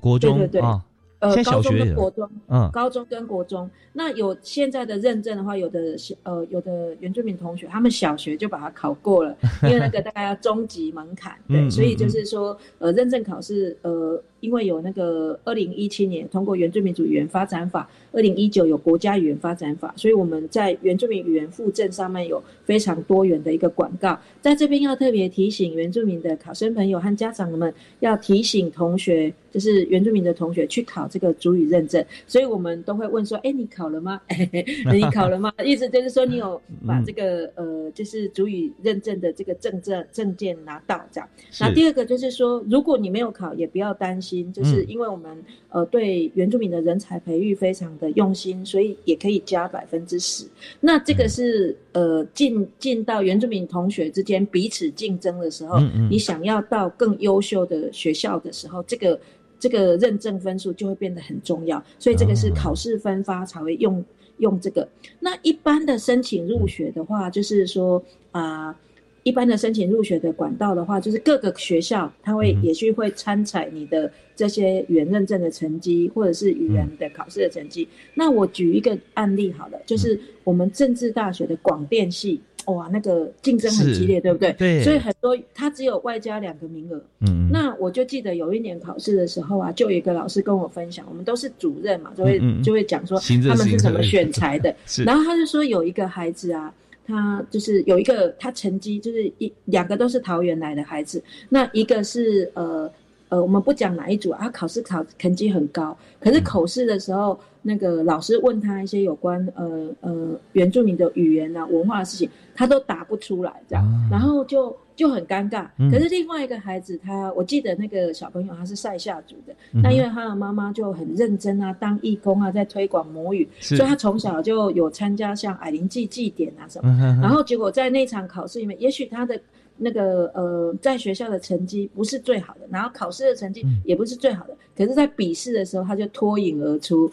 [0.00, 0.84] 国中对对对啊。
[1.20, 24.18] 呃，高中跟国中，嗯，高中跟国中，那有现在的认证的话，有的呃，有的原住民同学，他们小学就把它考过了，因为那个大概要中级门槛，对，所以就是说，呃，认证考试，呃，因为有那个二零一七年通过原住民族语言发展法，二零一九有国家语言发展法，所以我们在原住民语言附证上面有非常多元的一个广告。
[24.40, 32.04] 在这边要特别提醒原住民的考生朋友和家长们，要提醒同学，就是原住民的同学去考这个主语认证。
[32.26, 34.20] 所以我们都会问说：“哎，你考了吗？
[34.92, 41.28] 你考了吗？” 意思就是说你有把这个呃，就是主语认证的这个证证证件拿到这样。
[41.60, 50.46] 那第二个就是说，如果你没有考，也不要担心，就是因为我们呃对原住民的人才培育非常的用心，所以也可以加百分之十。
[50.80, 59.20] 那这个是呃进进到原住民同学之间彼此竞争的时候，你想要到更优秀的学校的时候，这个
[59.58, 61.82] 这个认证分数就会变得很重要。
[61.98, 64.04] 所以这个是考试分发才会用
[64.38, 64.88] 用这个。
[65.18, 68.76] 那一般的申请入学的话，就是说啊。
[69.22, 77.86] 一般的申请入学的管道的话，就是各个学校他会也许会参采你的这些语言认证的成绩，或者是语言的考试的成绩。
[78.14, 84.52] 那我举一个案例好了，就是我们政治大学的广电系，哇，那个竞争很激烈，对不对？
[84.54, 84.82] 对。
[84.82, 87.02] 所以很多他只有外加两个名额。
[87.20, 87.50] 嗯。
[87.52, 94.74] 那我就记得有一年考试的时候啊，就有一个老师跟我分享，我们都是主任嘛，就会就会讲说他们是怎么选 材的。
[95.04, 96.72] 然后他就说有一个孩子啊。
[97.10, 102.90] 他就是有一个，他成绩就是一两个都是桃园来的孩子，那一个是呃
[103.30, 114.76] 呃，我们不讲哪一组啊，考试考成绩很高，可是口试的时候，那个老师问他一些有关呃呃原住民的语言啊文化的事情，他都答不出来，这样，然后就。
[114.96, 115.66] 就很尴尬。
[115.90, 126.94] 可是另外一个孩子，他我记得那个小朋友他是塞夏族的，那因为他的妈妈就很认真啊，当义工啊，在推广母语，所以他从小就有参加像矮灵祭祭典啊什么。
[127.22, 129.40] 然后结果在那场考试里面，也许他的
[129.80, 137.10] 那个呃在学校的成绩不是最好的，然后考试的成绩也不是最好的，可是在笔试的时候他就脱颖而出。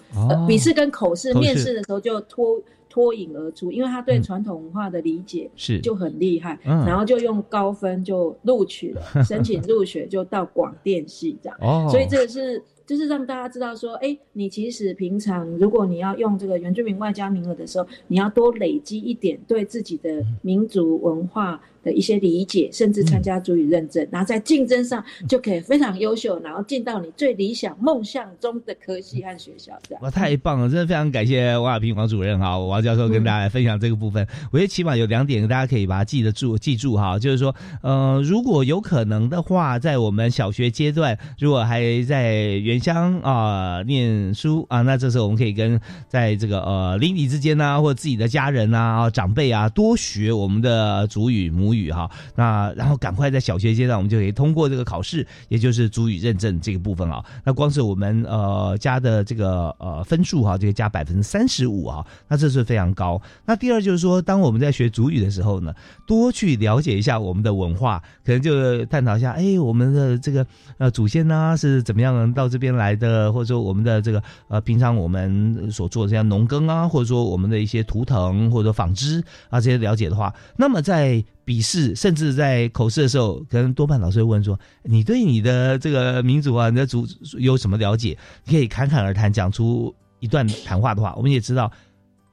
[0.47, 2.61] 笔试跟口试面试的时候就脱。
[2.89, 11.55] 脱颖而出，因为他对传统文化的理解是就很厉害，然后就用高分就录取了， 申请入学就到广电系这样。
[11.61, 21.61] 哦，所以这个是就是让大家知道说，哎，你其实平常如果你要用这个原住民外加名额的时候，你要多累积一点对自己的民族文化。
[21.83, 29.73] 的一些理解，甚至参加主语认证，然后在竞争上就可以非常优秀，然后进到你最理想梦想中的科系和学校。
[29.87, 30.69] 这样哇，太棒了！
[30.69, 34.27] 真的非常感谢王亚平王主任哈，王教授跟大家来分享这个部分。
[34.51, 51.77] 我觉得起码有两点，大家可以把它记得住，记住哈，就是说，呃，如果有可能的话，在我们小学阶段，如果还在原乡啊念书啊，那这时候我们可以跟在这个呃邻里之间呢，或者自己的家人啊、长辈啊，多学我们的主语母语。
[51.77, 57.23] 语哈，那然后赶快在小学阶段，我们就可以通过这个考试，也就是主语认证这个部分啊。
[57.43, 63.21] 那光是我们呃加的这个呃分数哈，就加百分之三十五啊，那这是非常高。
[63.45, 65.71] 那第二就是说，当我们在学主语的时候呢，
[66.07, 70.43] 多去了解一下我们的文化，可能就探讨一下，哎，我们的这个
[70.79, 87.07] 呃祖先呢是怎么样到这边来的，或者说我们的这个呃平常我们所做的这样农耕啊，或者说我们的一些图腾或者纺织啊这些了解的话，那么在笔试甚至在口试的时候，可能多半老师会问说：“你对你的这个民族啊，你的族
[87.39, 91.15] 有什么了解？”你可以侃侃而谈，讲出一段谈话的话。
[91.15, 91.71] 我们也知道，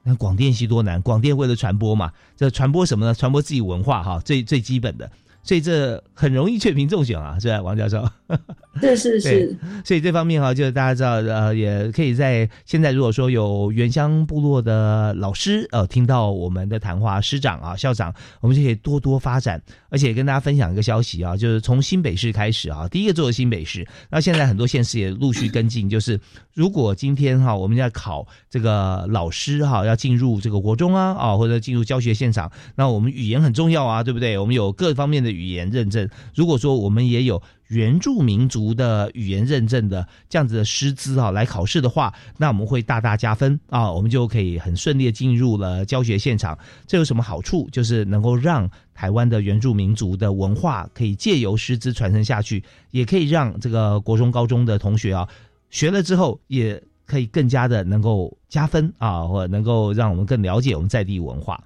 [0.02, 3.14] 那广电系多难，广电为了传播嘛，这传播什么呢？
[3.14, 5.08] 传播自己文化哈，最最基本的。
[5.44, 8.04] 所以这很容易确评中选啊，是吧，王教授？
[8.80, 9.56] 是是是。
[9.84, 19.62] 所以这方面哈，就是大家知道，呃，也可以在现在如果说有原乡部落的老师，呃，听到我们的谈话，师长啊、校长，我们就可以多多发展。
[19.90, 25.88] 而且跟大家分享一个消息啊，就是从新北市开始啊，第一个做的新北市，那现在很多县市也陆续跟进。
[25.88, 26.18] 就是
[26.54, 34.38] 如果今天哈，我们要考这个老师哈，要进入这个国中啊啊，或者进入教学现场，那我们语言很重要啊，对不对？
[34.38, 35.33] 我们有各方面的。
[35.34, 46.58] 语言认证，如果说我们也有原住民族的语言认证的这样子的师资啊，来考试的话，那我们会大大加分啊，我们就可以很顺利进入了教学现场。
[46.86, 47.68] 这有什么好处？
[47.72, 52.62] 就是能够让台湾的原住民族的文化可以借由师资传承下去，
[52.92, 55.28] 也可以让这个国中、高中的同学啊
[55.70, 61.62] 学了之后，也可以更加的能够加分啊，或者能够让我们更了解我们在地文化。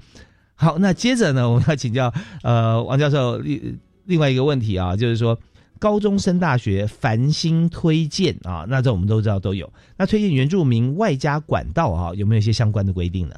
[0.60, 5.38] 好，那接着呢，我们要请教呃王教授另另外一个问题啊，就是说
[5.78, 13.36] 高中升大学繁星推荐啊，那这我们都知道都有，那推荐原住民外加管道啊，有没有一些相关的规定呢？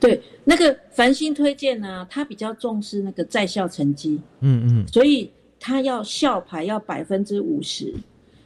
[0.00, 5.30] 对，那个繁星推荐呢，他比较重视那个在校成绩，嗯嗯，所以
[5.60, 7.92] 他要校牌要百分之五十，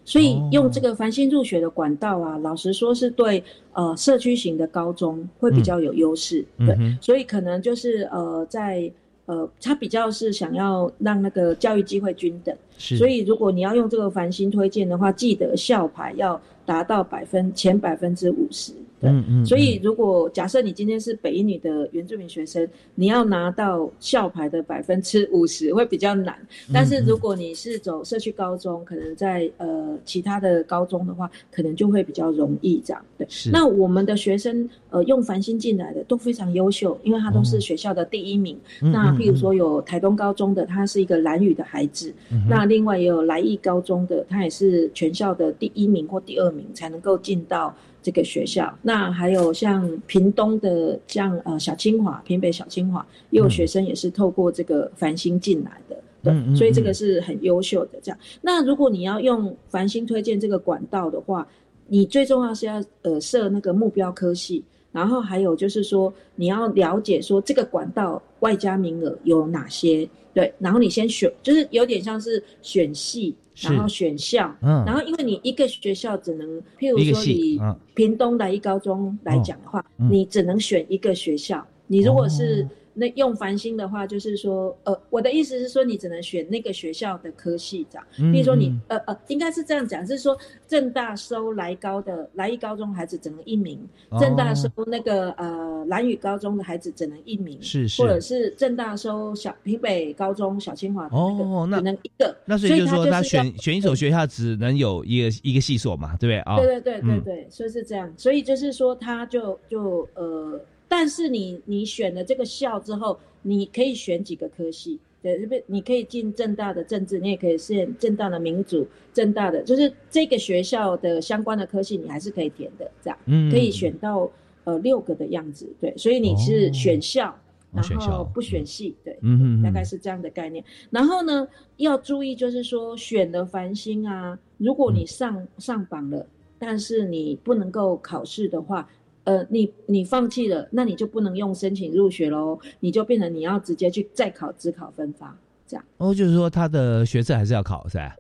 [0.05, 3.43] 所以用这个繁星入学的管道啊，老实说是对
[3.73, 6.45] 呃社区型的高中会比较有优势。
[6.59, 8.91] 对，所以可能就是呃在
[9.27, 12.57] 呃他比较是想要让那个教育机会均等。
[12.77, 18.73] 所以如果你要用这个繁星推荐的话，记得校牌要达到百分前百分之五十。
[19.03, 26.37] 嗯嗯，所以如果假设你今天是北一女的原住民学生，你要拿到校牌的百分之五十会比较难。
[26.73, 33.05] 但是如果你是走社区高中，可能在呃其他的高中的话，可能就会比较容易这样。
[33.19, 38.59] 对，那我们的学生呃用繁星进来的都非常优秀，因为他都是学校的第一名。
[38.81, 42.13] 那譬如说有台东高中的，他是一个蓝语的孩子，
[42.49, 47.75] 那另外也有来义高中的，他也是全校的第一名或第二名才能够进到。
[48.03, 57.99] 这个学校，那还有像屏东的，像呃小清华、屏北小清华，也有学生也是透过这个繁星进来的，对，所以这个是很优秀的。
[58.03, 61.47] 这样，那如果你要用繁星推荐这个管道的话，
[61.87, 73.34] 你最重要是要呃设那个目标科系，然后还有就是说你要了解说这个管道外加名额有哪些，对，然后你先选，就是有点像是选系。
[73.61, 76.49] 然后选校，嗯，然后因为你一个学校只能，
[76.80, 77.61] 譬如说以
[77.93, 81.64] 屏东来一高中来讲的话，你只能选一个学校。
[81.86, 82.66] 你如果是。
[82.95, 88.07] 那用繁星的话，就是说，呃，我的意思是说，你只能选那个学校的科系这样。
[88.32, 90.36] 比如说你，呃呃，应该是这样讲，是说
[90.68, 93.80] 正大收来高的来一高中孩子只能一名，
[94.20, 102.36] 正大收那个呃蓝宇高中的孩子只能一名，是是，或者是正大收小平北高中小清华哦，那只能一个。
[102.45, 106.57] 那所以就是说，他选选一所学校只能有一个一个系所嘛，对不对啊？
[106.57, 110.61] 对对对对对，所以是这样，所以就是说，他就就呃。
[110.95, 115.55] 但是你你选了这个校之后，你可以选几个科系，对，不？
[115.66, 124.30] 你可以进正大的政治，你也可以是正大的民主，正大的就是这个学校的相关的科系，你还是可以填的，这样，嗯，可以选到
[124.64, 127.34] 呃六个的样子，对，所以你是选校，
[127.72, 130.62] 然后不选系，对，嗯大概是这样的概念。
[130.90, 136.26] 然后呢，要注意就是说选了繁星啊，如果你上上榜了，
[136.59, 138.86] 但是你不能够考试的话。
[139.25, 145.85] 呃，你你放弃了，那你就不能用申请入学喽，你就变成你要直接去再考自考分发，这样。
[145.99, 148.16] 哦，就是说他的学测还是要考，是吧？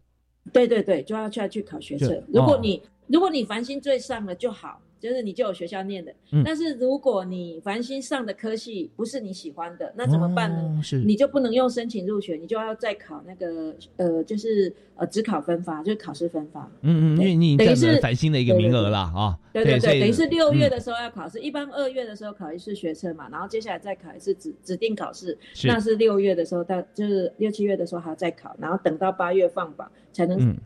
[0.52, 2.22] 对对对，就要去要去考学测。
[2.28, 4.80] 如果你如果你繁星最上了就好。
[5.02, 10.80] 就是你就有学校念的，但是如果你繁星上的科系不是你喜欢的，那怎么办呢？
[10.80, 16.70] 是，你就不能用申请入学，你就要再考那个呃，就是呃，只考分发，就是考试分发。
[16.82, 19.36] 嗯嗯，因为你等于是繁星的一个名额了啊。
[19.52, 30.38] 对对对，等于是六月的时候要考试，一般二月的时候考一次学测嘛，然后接下来再考一次指指定考试，那是六月的时候到就是六七月的时候还要再考，然后等到八月放榜才能。
[30.38, 30.56] 嗯，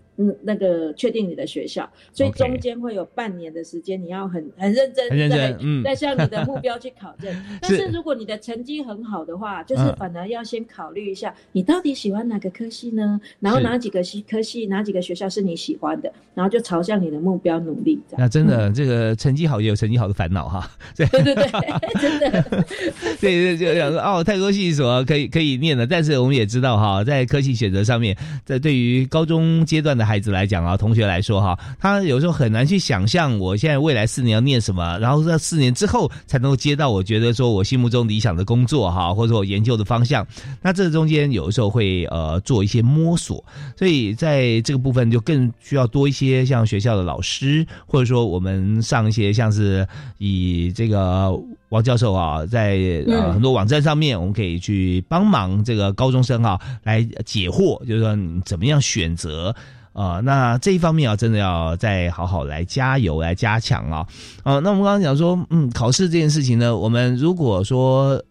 [0.42, 7.34] 那个确定你的学校，所以中间会有半年的时间，你要很很认真，很认真，嗯，在向你的目标去考证。
[7.60, 13.20] 但是如果你的成绩很好的话，就是反而要先考虑一下，你到底喜欢哪个科系呢？
[13.40, 16.10] 然后哪几个系科系，哪几个学校是你喜欢的？
[16.34, 18.00] 然后就朝向你的目标努力。
[18.16, 20.70] 那真的，这个成绩好也有成绩好的烦恼哈。
[20.96, 22.42] 对对对，真的。
[23.20, 30.05] 对对，就讲说哦，太多系所可以可以念的，但是我们也知道哈，在科系选择上面，在对于高中阶段的。
[30.06, 40.26] 孩子来讲啊，同学来说哈，他有时候很难去想象我现在未来四年要念什么，然后在四年之后才能够接到我觉得说我心目中理想的工作哈，或者说我研究的方向。
[40.62, 43.44] 那这中间有的时候会呃做一些摸索，
[43.76, 49.86] 所以在这个部分就更需要多一些像学校的老师，或者说我们上一些像是
[50.18, 51.32] 以这个
[51.70, 52.78] 王教授啊，在
[53.08, 59.54] 呃很多网站上面，我们可以去帮忙这个高中生啊来解惑，就是说你怎么样选择。
[59.96, 64.06] 啊，那这一方面啊，真的要再好好来加油来加强啊！
[64.42, 68.22] 啊，那我们刚刚讲说，嗯，考试这件事情呢，我们如果说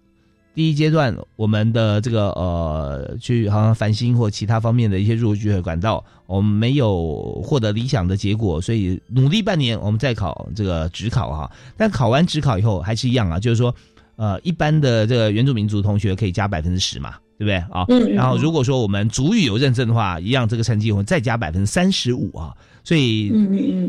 [0.53, 11.51] 第一阶段我们的这个呃，去好像繁星或其他方面的一些入学管道，我们没有获得理想的结果，所以努力半年，我们再考这个职考哈。
[11.75, 13.73] 但考完职考以后还是一样啊，就是说，
[14.17, 17.15] 呃，一般的这个原住民族同学可以加百分之十嘛。
[17.37, 17.85] 对不对啊？
[18.13, 22.55] 然后如果说我们主语有认证的话，一样这个成绩我们再加百分之三十五啊。
[22.83, 23.31] 所以，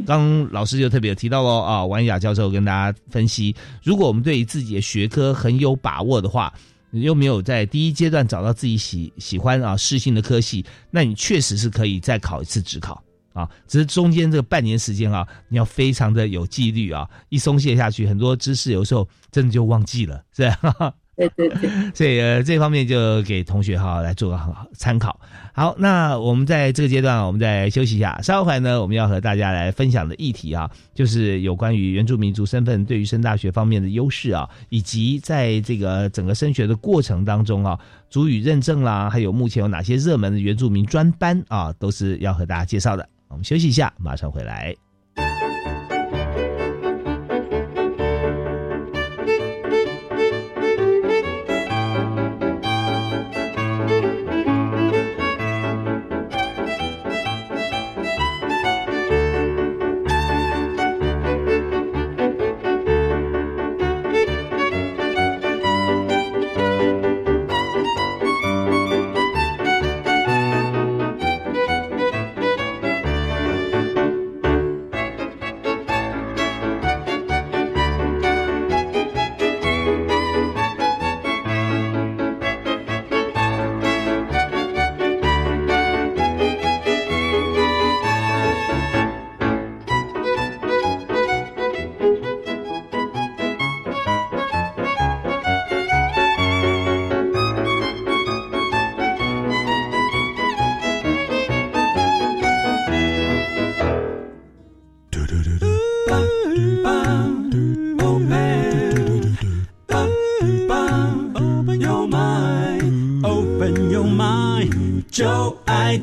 [0.06, 6.50] 刚老师就特别提到喽啊，王雅教授跟大家分析，如果我们对于自己的学科很有把握的话，
[6.92, 13.02] 又没有在第一阶段找到自己喜喜欢啊适性的科系，那你确实是可以再考一次职考
[13.34, 13.46] 啊。
[13.68, 20.94] 只是中间这个半年时间啊，你要非常的有纪律啊，一松懈下去，很多知识有时候真的就忘记了，是吧？
[21.16, 25.18] 对 对对，所以呃这方面就给同学哈来做个好参考。
[25.54, 28.20] 好，那我们在这个阶段，我们再休息一下。
[28.20, 37.78] 稍后呢，我们要和大家来分享的议题啊，就是有关于原住民族身份对于升大学方面的优势啊，以及在这个整个升学的过程当中啊，
[38.10, 43.08] 主语认证啦，还有目前有哪些热门的原住民专班啊，都是要和大家介绍的。
[43.28, 44.85] 我们休息一下，马上回来。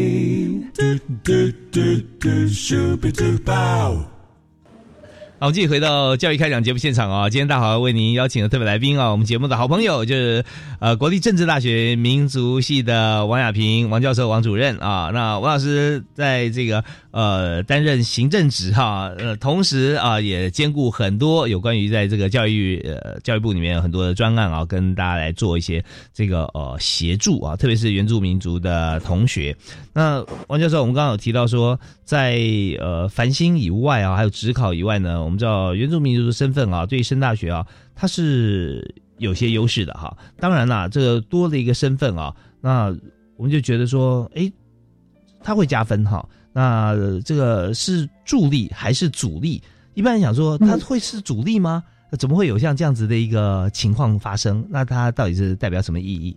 [5.42, 7.28] 好，我们继续回到教育开讲节目现场啊！
[7.28, 10.46] 今天大华为您邀请的特别来宾啊，我们节目的好朋友就是
[10.80, 15.10] 呃国立政治大学民族系的王亚平王教授王主任啊。
[15.12, 25.84] 那王老师在这个呃担任行政职哈，呃同时啊也兼顾很多有关于在这个教育呃教育部里面很多的专案啊，跟大家来做一些
[26.14, 29.58] 这个呃协助啊，特别是原住民族的同学。
[29.92, 32.40] 那王教授，我们刚刚有提到说，在
[32.80, 35.31] 呃繁星以外啊，还有职考以外呢。
[35.32, 37.66] 我们知道原住民族的身份啊，对于升大学啊，
[37.96, 40.14] 它是有些优势的哈。
[40.38, 42.94] 当然啦，这个多了一个身份啊，那
[43.38, 44.52] 我们就觉得说，哎，
[45.42, 46.28] 它会加分哈。
[46.52, 49.64] 那这个是助力还是阻力？
[49.94, 51.82] 一般人想说，它会是阻力吗？
[52.20, 54.68] 怎么会有像这样子的一个情况发生？
[54.70, 56.36] 那它到底是代表什么意义？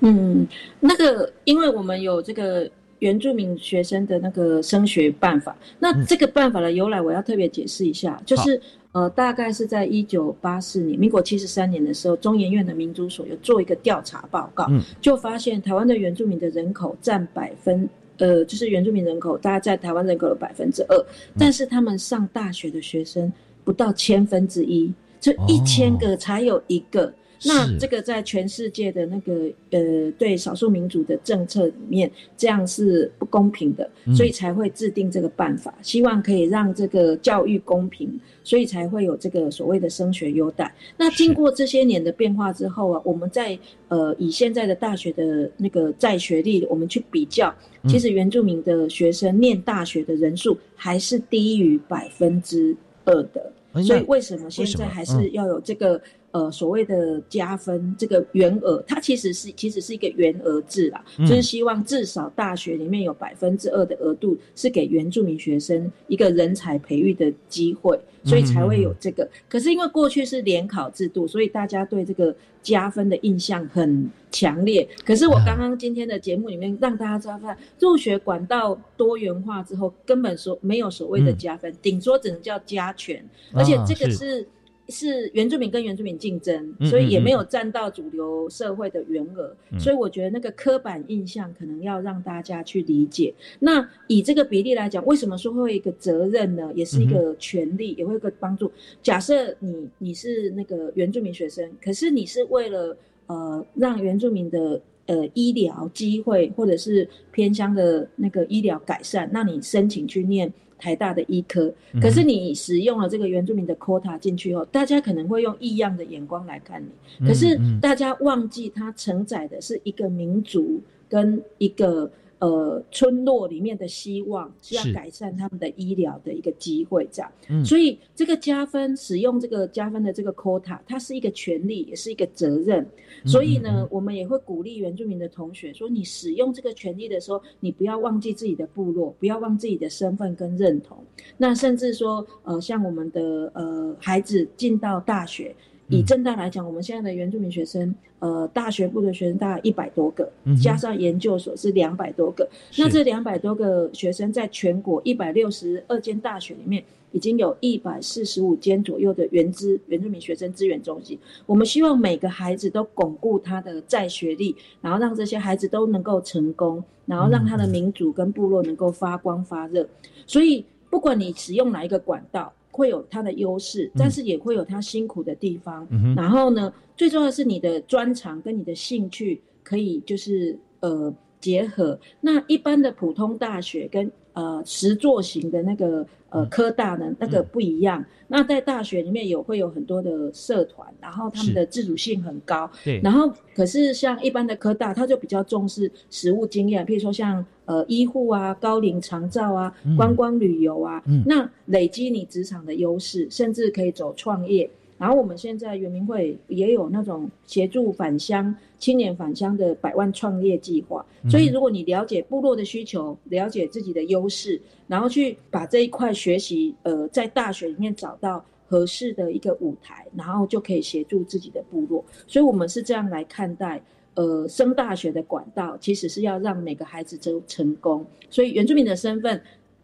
[0.00, 0.48] 嗯，
[0.80, 2.70] 那个，因为我们有这个。
[3.00, 8.60] 原住民学生的那个升学办法，那这个办法的由来，我要特别解释一下，就是
[8.92, 14.66] 呃，大概是在一九八四年，民国七十三年的时候，中研院的民族所有做一个调查报告，
[15.00, 21.06] 就发现台湾的原住民的人口占百分，呃，就是原住民人口大概在台湾人口的百分之二，
[21.38, 23.32] 但是他们上大学的学生
[23.64, 27.12] 不到千分之一，就一千个才有一个。
[27.44, 40.74] 那这个在全世界的那个呃对少数民族的政策里面，这样是不公平的，所以才会制定这个办法，希望可以让这个教育公平，所以才会有这个所谓的升学优待。
[40.96, 43.58] 那经过这些年的变化之后啊，我们在
[43.88, 47.54] 呃以现在的大学的那个在学历，我们去比较，
[47.88, 53.52] 其实原住民的学生念大学的人数还是低于百分之二的，
[53.84, 56.00] 所以为什么现在还是要有这个？
[56.30, 69.26] 呃，所谓的加分这个原额，它其实是其实是一个原额制啦，就是希望至少大学里面有百分之二的额度是给原住民学生一个人才培育的机会，所以才会有这个。
[69.48, 74.86] 可是因为过去是联考制度，所以大家对这个加分的印象很强烈。
[75.06, 83.24] 可是我刚刚今天的节目里面让大家知道，入学管道多元化之后，根本说没有所谓的加分，顶多只能叫加权，
[83.54, 84.46] 而且这个是。
[84.88, 93.34] 是原住民跟原住民竞争，所以也没有占到主流社会的原额，所以我觉得那个刻板印象可能要让大家去理解。
[93.58, 96.72] 那以这个比例来讲，为什么说会有一个责任呢？
[96.74, 98.72] 也是一个权利，也会一个帮助。
[99.02, 110.50] 假设你你是那个原住民学生，可是你是为了呃让原住民的呃医疗机会或者是偏乡的那个医疗改善，那你申请去念。
[110.78, 117.26] 台大的医科，可是你使用了这个原住民的 quota 进去后，大家可能会用异样的眼光来看你。
[117.26, 127.32] 可是大家忘记，它承载的是一个民族跟一个呃村落里面的希望，是要改善他们的医疗的一个机会，这样。
[127.48, 132.86] 嗯，所以这个加分使用这个加分的这个 quota，它是一个权利，也是一个责任。
[133.24, 140.96] 所以呢，我们也会鼓励原住民的同学说，你使用这个权利的时候，你不要忘记自己的部落，不要忘自己的身份跟认同。
[141.36, 145.54] 那甚至说，呃，像我们的呃孩子进到大学。
[145.88, 150.30] 以正大来讲，我们现在的原住民学生，呃，大学部的学生大概一百多个，
[150.62, 152.48] 加上研究所是两百多个。
[152.76, 161.18] 那这两百多个学生，在全国一百六十二间大学里面，已经有一百四十五间左右的原资原住民学生资源中心。
[161.46, 169.88] 我们希望每个孩子都巩固他的在学历，然后让这些孩子都能够成功，然后让他的民族跟部落能够发光发热。
[170.26, 172.52] 所以，不管你使用哪一个管道。
[172.78, 175.84] 会有它的优势，但是也会有它辛苦的地方。
[176.16, 181.98] 然后呢，最重要的是你的专长跟你的兴趣可以就是呃结合。
[182.20, 188.04] 那一般的普通大学跟呃实作型的那个呃科大呢，那个不一样。
[188.28, 192.70] 那在大学里面有会有很多的社团，然后他们的自主性很高。
[192.84, 193.00] 对。
[193.02, 197.44] 然后可是像一般的科大，他就比较重视实务经验，譬如说像。
[197.68, 204.68] 呃，医护啊，高龄长照啊，观光旅游啊，那累积你职场的优势，甚至可以走创业。
[204.96, 211.04] 然后我们现在圆明会也有那种协助返乡青年返乡的百万创业计划。
[211.30, 222.02] 所以，如果你了解部落的需求，了解自己的优势，然后去把这一块学习，呃，在大学里面找到合适的一个舞台，然后就可以协助自己的部落。
[222.26, 223.82] 所以我们是这样来看待。
[224.18, 229.40] 呃，升大学的管道其实是要让每个孩子都成功，所以原住民的身份。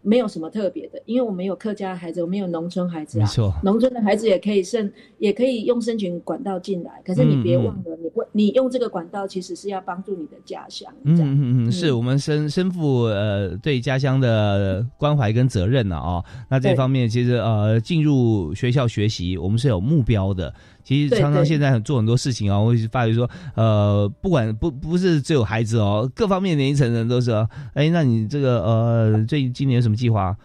[0.07, 3.27] 没有什么特别的，因为我们有客家孩子，我们有农村孩子啊。
[3.63, 7.01] 农村的孩子也可以申，也可以用申请管道进来。
[7.03, 7.97] 可是你别忘了，
[8.33, 10.93] 你你用这个管道，其实是要帮助你的家乡。
[11.05, 16.23] 嗯嗯嗯，是我们身身负呃对家乡的关怀跟责任呢啊。
[16.51, 20.53] 那这方面其实呃进入学校学习，我们是有目标的。
[20.85, 27.33] 其实常常现在很做很多事情啊，我会发觉说，呃，不管不不是只有孩子哦，各方面年龄层的人都是，
[27.73, 30.37] 哎，那你这个呃，最今年有什么计划？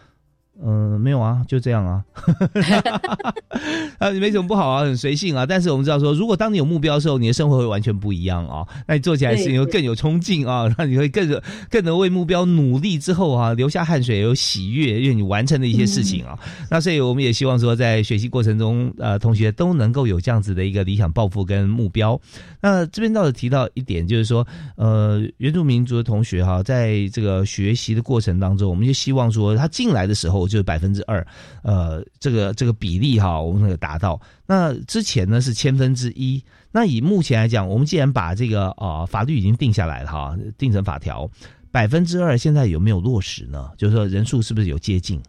[0.62, 2.04] 嗯，没有啊，就这样啊，
[3.98, 5.46] 啊，没什么不好啊，很随性啊。
[5.46, 8.68] 但是我们知道说，如果当你有目标的时候，你的生活会完全不一样啊。
[8.86, 16.38] 那你做起来事情会更有冲劲啊， 让你会更更能为目标努力之后啊，流下汗水有喜悦，因为你完成的一些事情啊。
[16.70, 22.20] 那所以我们也希望说，在学习过程中，呃，同学都能够有这样子的一个理想抱负跟目标。
[22.62, 24.46] 那这边倒是提到一点，就是说，
[24.76, 30.49] 呃，原住民族的同学哈，在这个学习的过程当中，我们就希望说，他进来的时候。
[30.50, 31.26] 就是百分之二，
[31.64, 34.20] 呃，这个这个比例哈，我们有达到。
[34.46, 36.44] 那之前呢是千分之一。
[36.72, 41.30] 那以目前来讲，我们既然把这个啊法律已经定下来了哈，定成法条，
[41.72, 43.72] 百分之二现在有没有落实呢？
[43.78, 45.22] 就是说人数是不是有接近？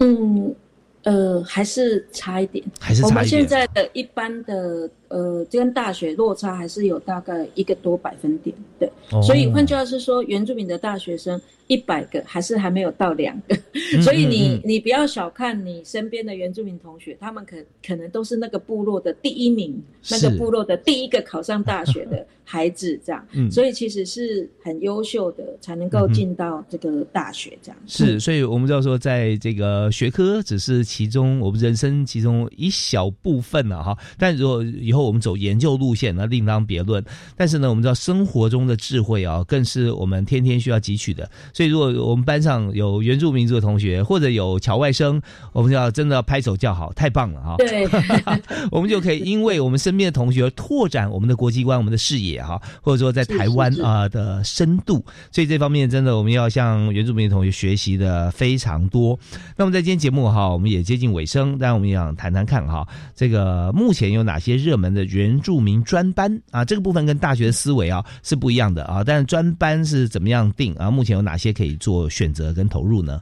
[0.00, 0.54] 嗯，
[1.04, 3.16] 呃，还是差一点，还是差一点。
[3.16, 8.90] 我们现在的一般的呃，跟大学落差还是有大概一个多百分点，对。
[9.22, 11.40] 所以换句话是说，原住民的大学生。
[11.68, 13.54] 一百个还是还没有到两个，
[14.00, 19.78] 所以你你不要小看你身边的原住民同学，他们可可能都是那个部落的第一名，
[20.10, 27.78] 那个部落的第一个考上大学的 孩子，这样，所以其实是很优秀的，才能够进到这个大学这样。
[27.86, 37.04] 是，所以我们知道说，在这个学科只是其中我们人生其中一小部分了哈，但如果以后我们走研究路线，那另当别论。
[37.36, 41.28] 但是呢，我们知道生活中的智慧啊，更是我们天天需要汲取的。
[41.52, 45.20] 所以，如果我们班上有原住民族的同学，或者有侨外生，
[45.52, 47.56] 我们就要真的要拍手叫好，太棒了哈！
[47.58, 47.86] 对，
[48.70, 55.04] 我们就可以因为我们身边的同学拓展我们的国际观、我们的视野哈，或者说在台湾啊的深度。
[55.30, 59.18] 所以这方面真的我们要向原住民的同学学习的非常多。
[59.56, 66.64] 那么在今天节目哈，我们也接近尾声，但我们也想谈谈看哈，这个目前有哪些热门的原住民专班啊？
[66.64, 70.90] 这个部分跟大学的思维啊是不一样的啊，但是专班是怎么样定啊？
[70.90, 71.52] 目前有哪些？
[71.52, 73.20] 可以做选择跟投入呢？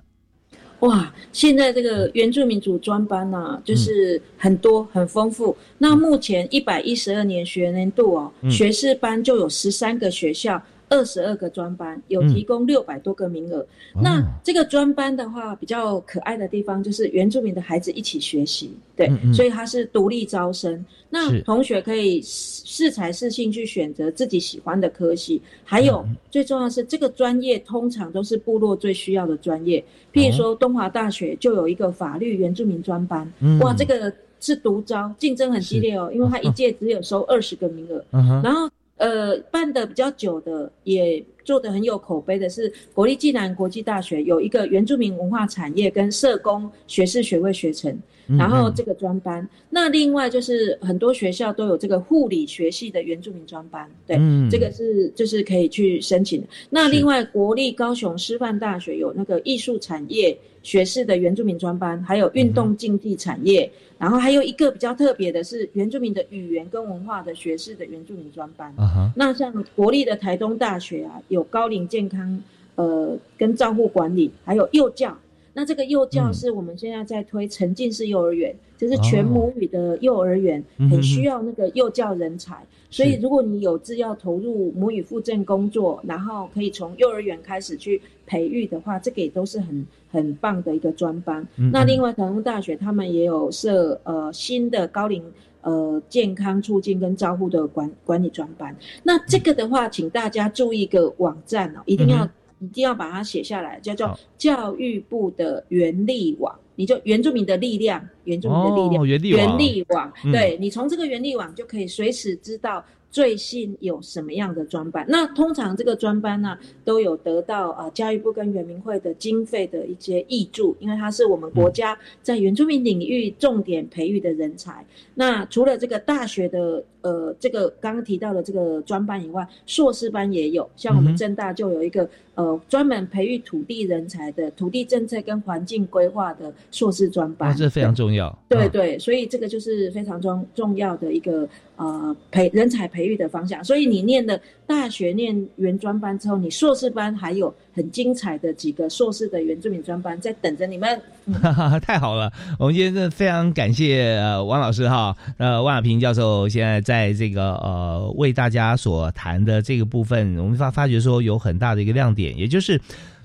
[0.80, 5.56] 哇，现在这个原住民族专班呢，就是很多很丰富。
[5.78, 10.62] 那目前一百一十二年学年度哦，学士班就有十三个学校。
[10.89, 13.66] 二十二个专班有提供六百多个名额。
[13.95, 20.84] 那这个专班的话，比较可爱的地方就是原住民的孩子一起学习，对，所以它是独立招生。
[21.11, 25.41] 那同学可以适才适性去选择自己喜欢的科系。
[25.64, 29.82] 还有最重要是，这个专业通常都是部落最需要的专业。
[30.12, 33.30] 譬如说，东华大学就有一个法律原住民专班，
[33.61, 38.05] 哇，这个是独招，竞争很激烈哦，因为它一届只有收二十个名额。
[38.43, 38.68] 然后。
[38.97, 47.99] 呃，办的比较久的，也做的很有口碑的是国立暨南国际大学有一个原住民文化产业跟社工学士学位学程。
[48.36, 54.18] 然后这个专班，那另外就是很多学校都有这个护理学系的原住民专班，对，
[54.51, 56.49] 这个是就是可以去申请的。
[56.68, 60.36] 那另外国立高雄师范大学有那个艺术产业
[60.66, 68.74] 学士的原住民专班，还有运动竞技产业，然后还有一个比较特别的是原住民的语言跟文化的学士的原住民专班。
[69.14, 72.42] 那像国立的台东大学啊，有高龄健康
[72.74, 75.16] 呃跟照护管理，还有幼教。
[75.54, 80.60] 那这个幼教是我们现在在推沉浸式幼儿园，就是全母语的幼儿园，
[80.90, 82.56] 很需要那个幼教人才。
[82.97, 91.47] 所以如果你有志要投入母语附正工作，然后可以从幼儿园开始去培育的话，这个也都是很很棒的一个专班。
[91.70, 95.22] 那另外，台东大学他们也有设呃新的高龄
[95.61, 98.74] 呃健康促进跟照护的管管理专班。
[99.03, 102.26] 那这个的话，请大家注意一个网站哦，一定要。
[102.61, 112.84] 一定要把它写下来，叫做教育部的原力网，你就原住民的力量，原住民的力量，原力网，对你从这个原力网就可以随时知道。
[113.09, 115.07] 最新有什么样的专班？
[115.09, 124.84] 那通常这个专班呢，都有得到啊教育部跟原民会的经费的一些益助，因为它是我们国家在原住民领域重点培育的人才。
[125.14, 132.07] 那除了这个大学的呃这个刚刚提到的这个专班以外，硕士班也有，像我们正大就有一个
[132.37, 138.39] 呃专门培育土地人才的土地政策跟环境规划的硕士专班，这非常重要。
[138.49, 141.49] 对对，所以这个就是非常重重要的一个。
[141.78, 151.00] 呃，培人才培育的方向，所以你念的大学念原专班之后，你硕士班还有很精彩的几个硕士的原住民专班在等着你们。
[151.82, 162.80] 太好了，我们今天真的非常感谢呃王老师哈， 呃万亚平教授现在在这个呃为大家所谈的这个部分，我们发发觉说有很大的一个亮点，也就是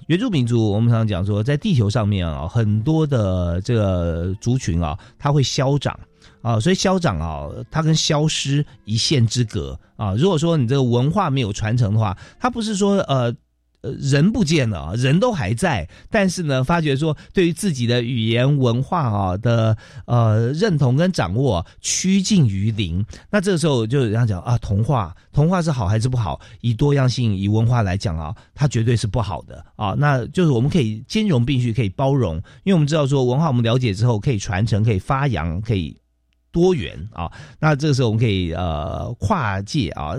[0.08, 6.00] 原住民族，我们常常讲说在地球上面啊，很多的这个族群啊，它会消长。
[6.42, 10.14] 啊，所以消长啊，它跟消失一线之隔啊。
[10.16, 13.34] 如果说你这个文化没有传承的话，它不是说呃
[13.82, 19.76] 呃人不见了，人都还在，但是呢，发觉说对于自己的语言文化啊的
[20.06, 23.04] 呃认同跟掌握趋近于零。
[23.30, 26.40] 那这个时候就人家讲啊，童话童话是好还是不好？
[26.62, 29.96] 以多样性以文化来讲啊，它绝对是不好的啊。
[29.98, 35.96] 那就是我们可以兼容并蓄，可以包容，因为我们知道说文化我们了解之后可以传承，可以发扬，可以。
[36.52, 40.16] 多元啊，那这个时候我们可以呃跨界啊，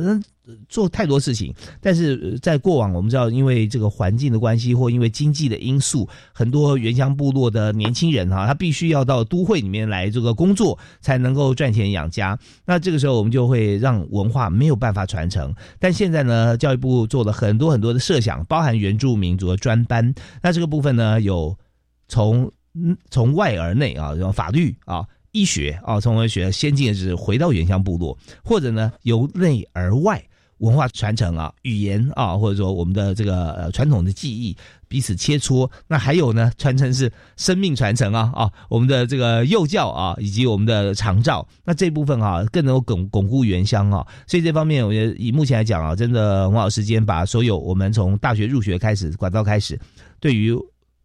[0.68, 1.54] 做太多事情。
[1.80, 12.38] 但是在过往，我们知道因为这个环境的关系，或因为经济的因素，很多原乡部落的年轻人哈，他必须要到都会里面来这个工作，才能够赚钱养家。
[12.64, 15.54] 那这个时候我们就会让文化没有办法传承。
[15.78, 20.14] 但现在呢，教育部做了很多很多的设想，包含原住民族的专班。
[20.42, 21.56] 那这个部分呢，有
[22.08, 22.50] 从
[23.10, 25.06] 从外而内啊，然后法律啊。
[25.32, 30.22] 医学啊，从文学先进的是回到原乡部落，或者呢由内而外
[30.58, 34.56] 文化传承啊，语言啊，或者说我们的这个呃传统的记忆
[34.86, 35.68] 彼此切磋。
[35.88, 44.06] 那还有呢，传承是生命传承啊啊，我们的这个幼教啊，以及我们的长照，那这部分啊更能够巩巩固原乡啊。
[44.26, 49.80] 所以这方面，我觉得以目前来讲啊，真的很好时间把所有我们从大学入学开始管道开始，
[50.20, 50.56] 对于。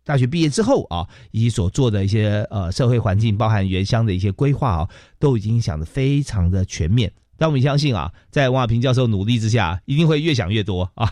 [0.07, 4.89] 大学毕业之后啊，以及所做的一些呃社会环境，包含原乡的一些规划啊，
[5.19, 7.11] 都已经想的非常的全面。
[7.37, 11.09] 但我们相信啊，在王亚平教授努力之下，一定会越想越多啊。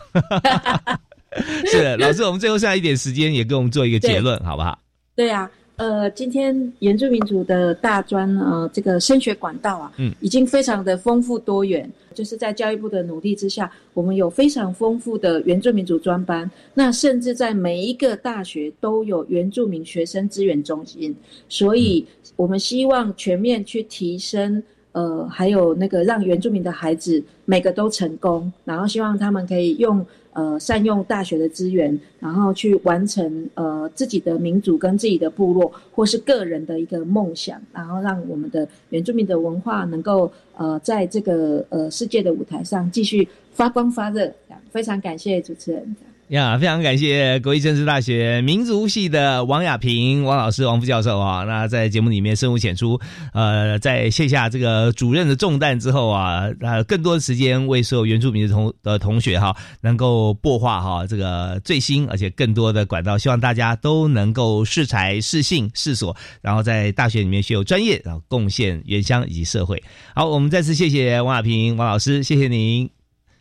[1.70, 4.78] 是 老师，我们最后剩下一点时间，也给我们做一个结论，好不好？
[5.14, 5.50] 对呀。
[5.76, 11.90] 呃，今天原住民族的大专呃，这个升学管道啊，嗯，已经非常的丰富多元。
[12.14, 16.50] 就是在教育部的努力之下，我们有非常丰富的原住民族专班。
[16.72, 21.14] 那甚至在每一个大学都有原住民学生资源中心。
[21.46, 22.06] 所以，
[22.36, 24.62] 我们希望全面去提升，
[24.92, 30.04] 呃，还有那个让原住民的孩子每个都成功，然后希望他们可以用。
[30.36, 44.30] 呃，善用大学的资源，然后去完成呃自己的民族跟自己的部落或是个人的一个梦想，然后让我们的原住民的文化能够呃在这个呃世界的舞台上继续发光发热。
[44.70, 45.96] 非常感谢主持人。
[46.28, 51.44] 呀，非常感谢国立政治大学民族系的王亚平王老师、王副教授啊。
[51.44, 53.00] 那在节目里面深入浅出，
[53.32, 69.80] 呃，在卸下这个主任的重担之后啊，呃，更多的时间为所有原住民的同的同学哈，能够擘画哈这个最新而且更多的管道，希望大家都能够适才适性适所，然后在大学里面学有专业，然后贡献原乡以及社会。
[70.12, 72.95] 好，我们再次谢谢王亚平王老师，谢谢您。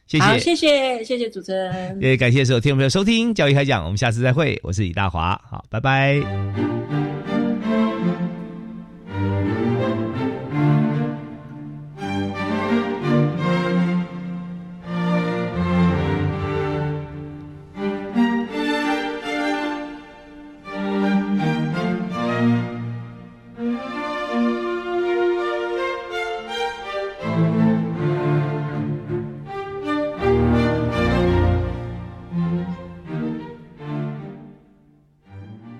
[0.07, 7.04] 谢谢，好，谢谢，谢谢主持人，也感谢所有听众朋友收听《教育开讲》，我们下次再会，我是李大华，好，拜拜。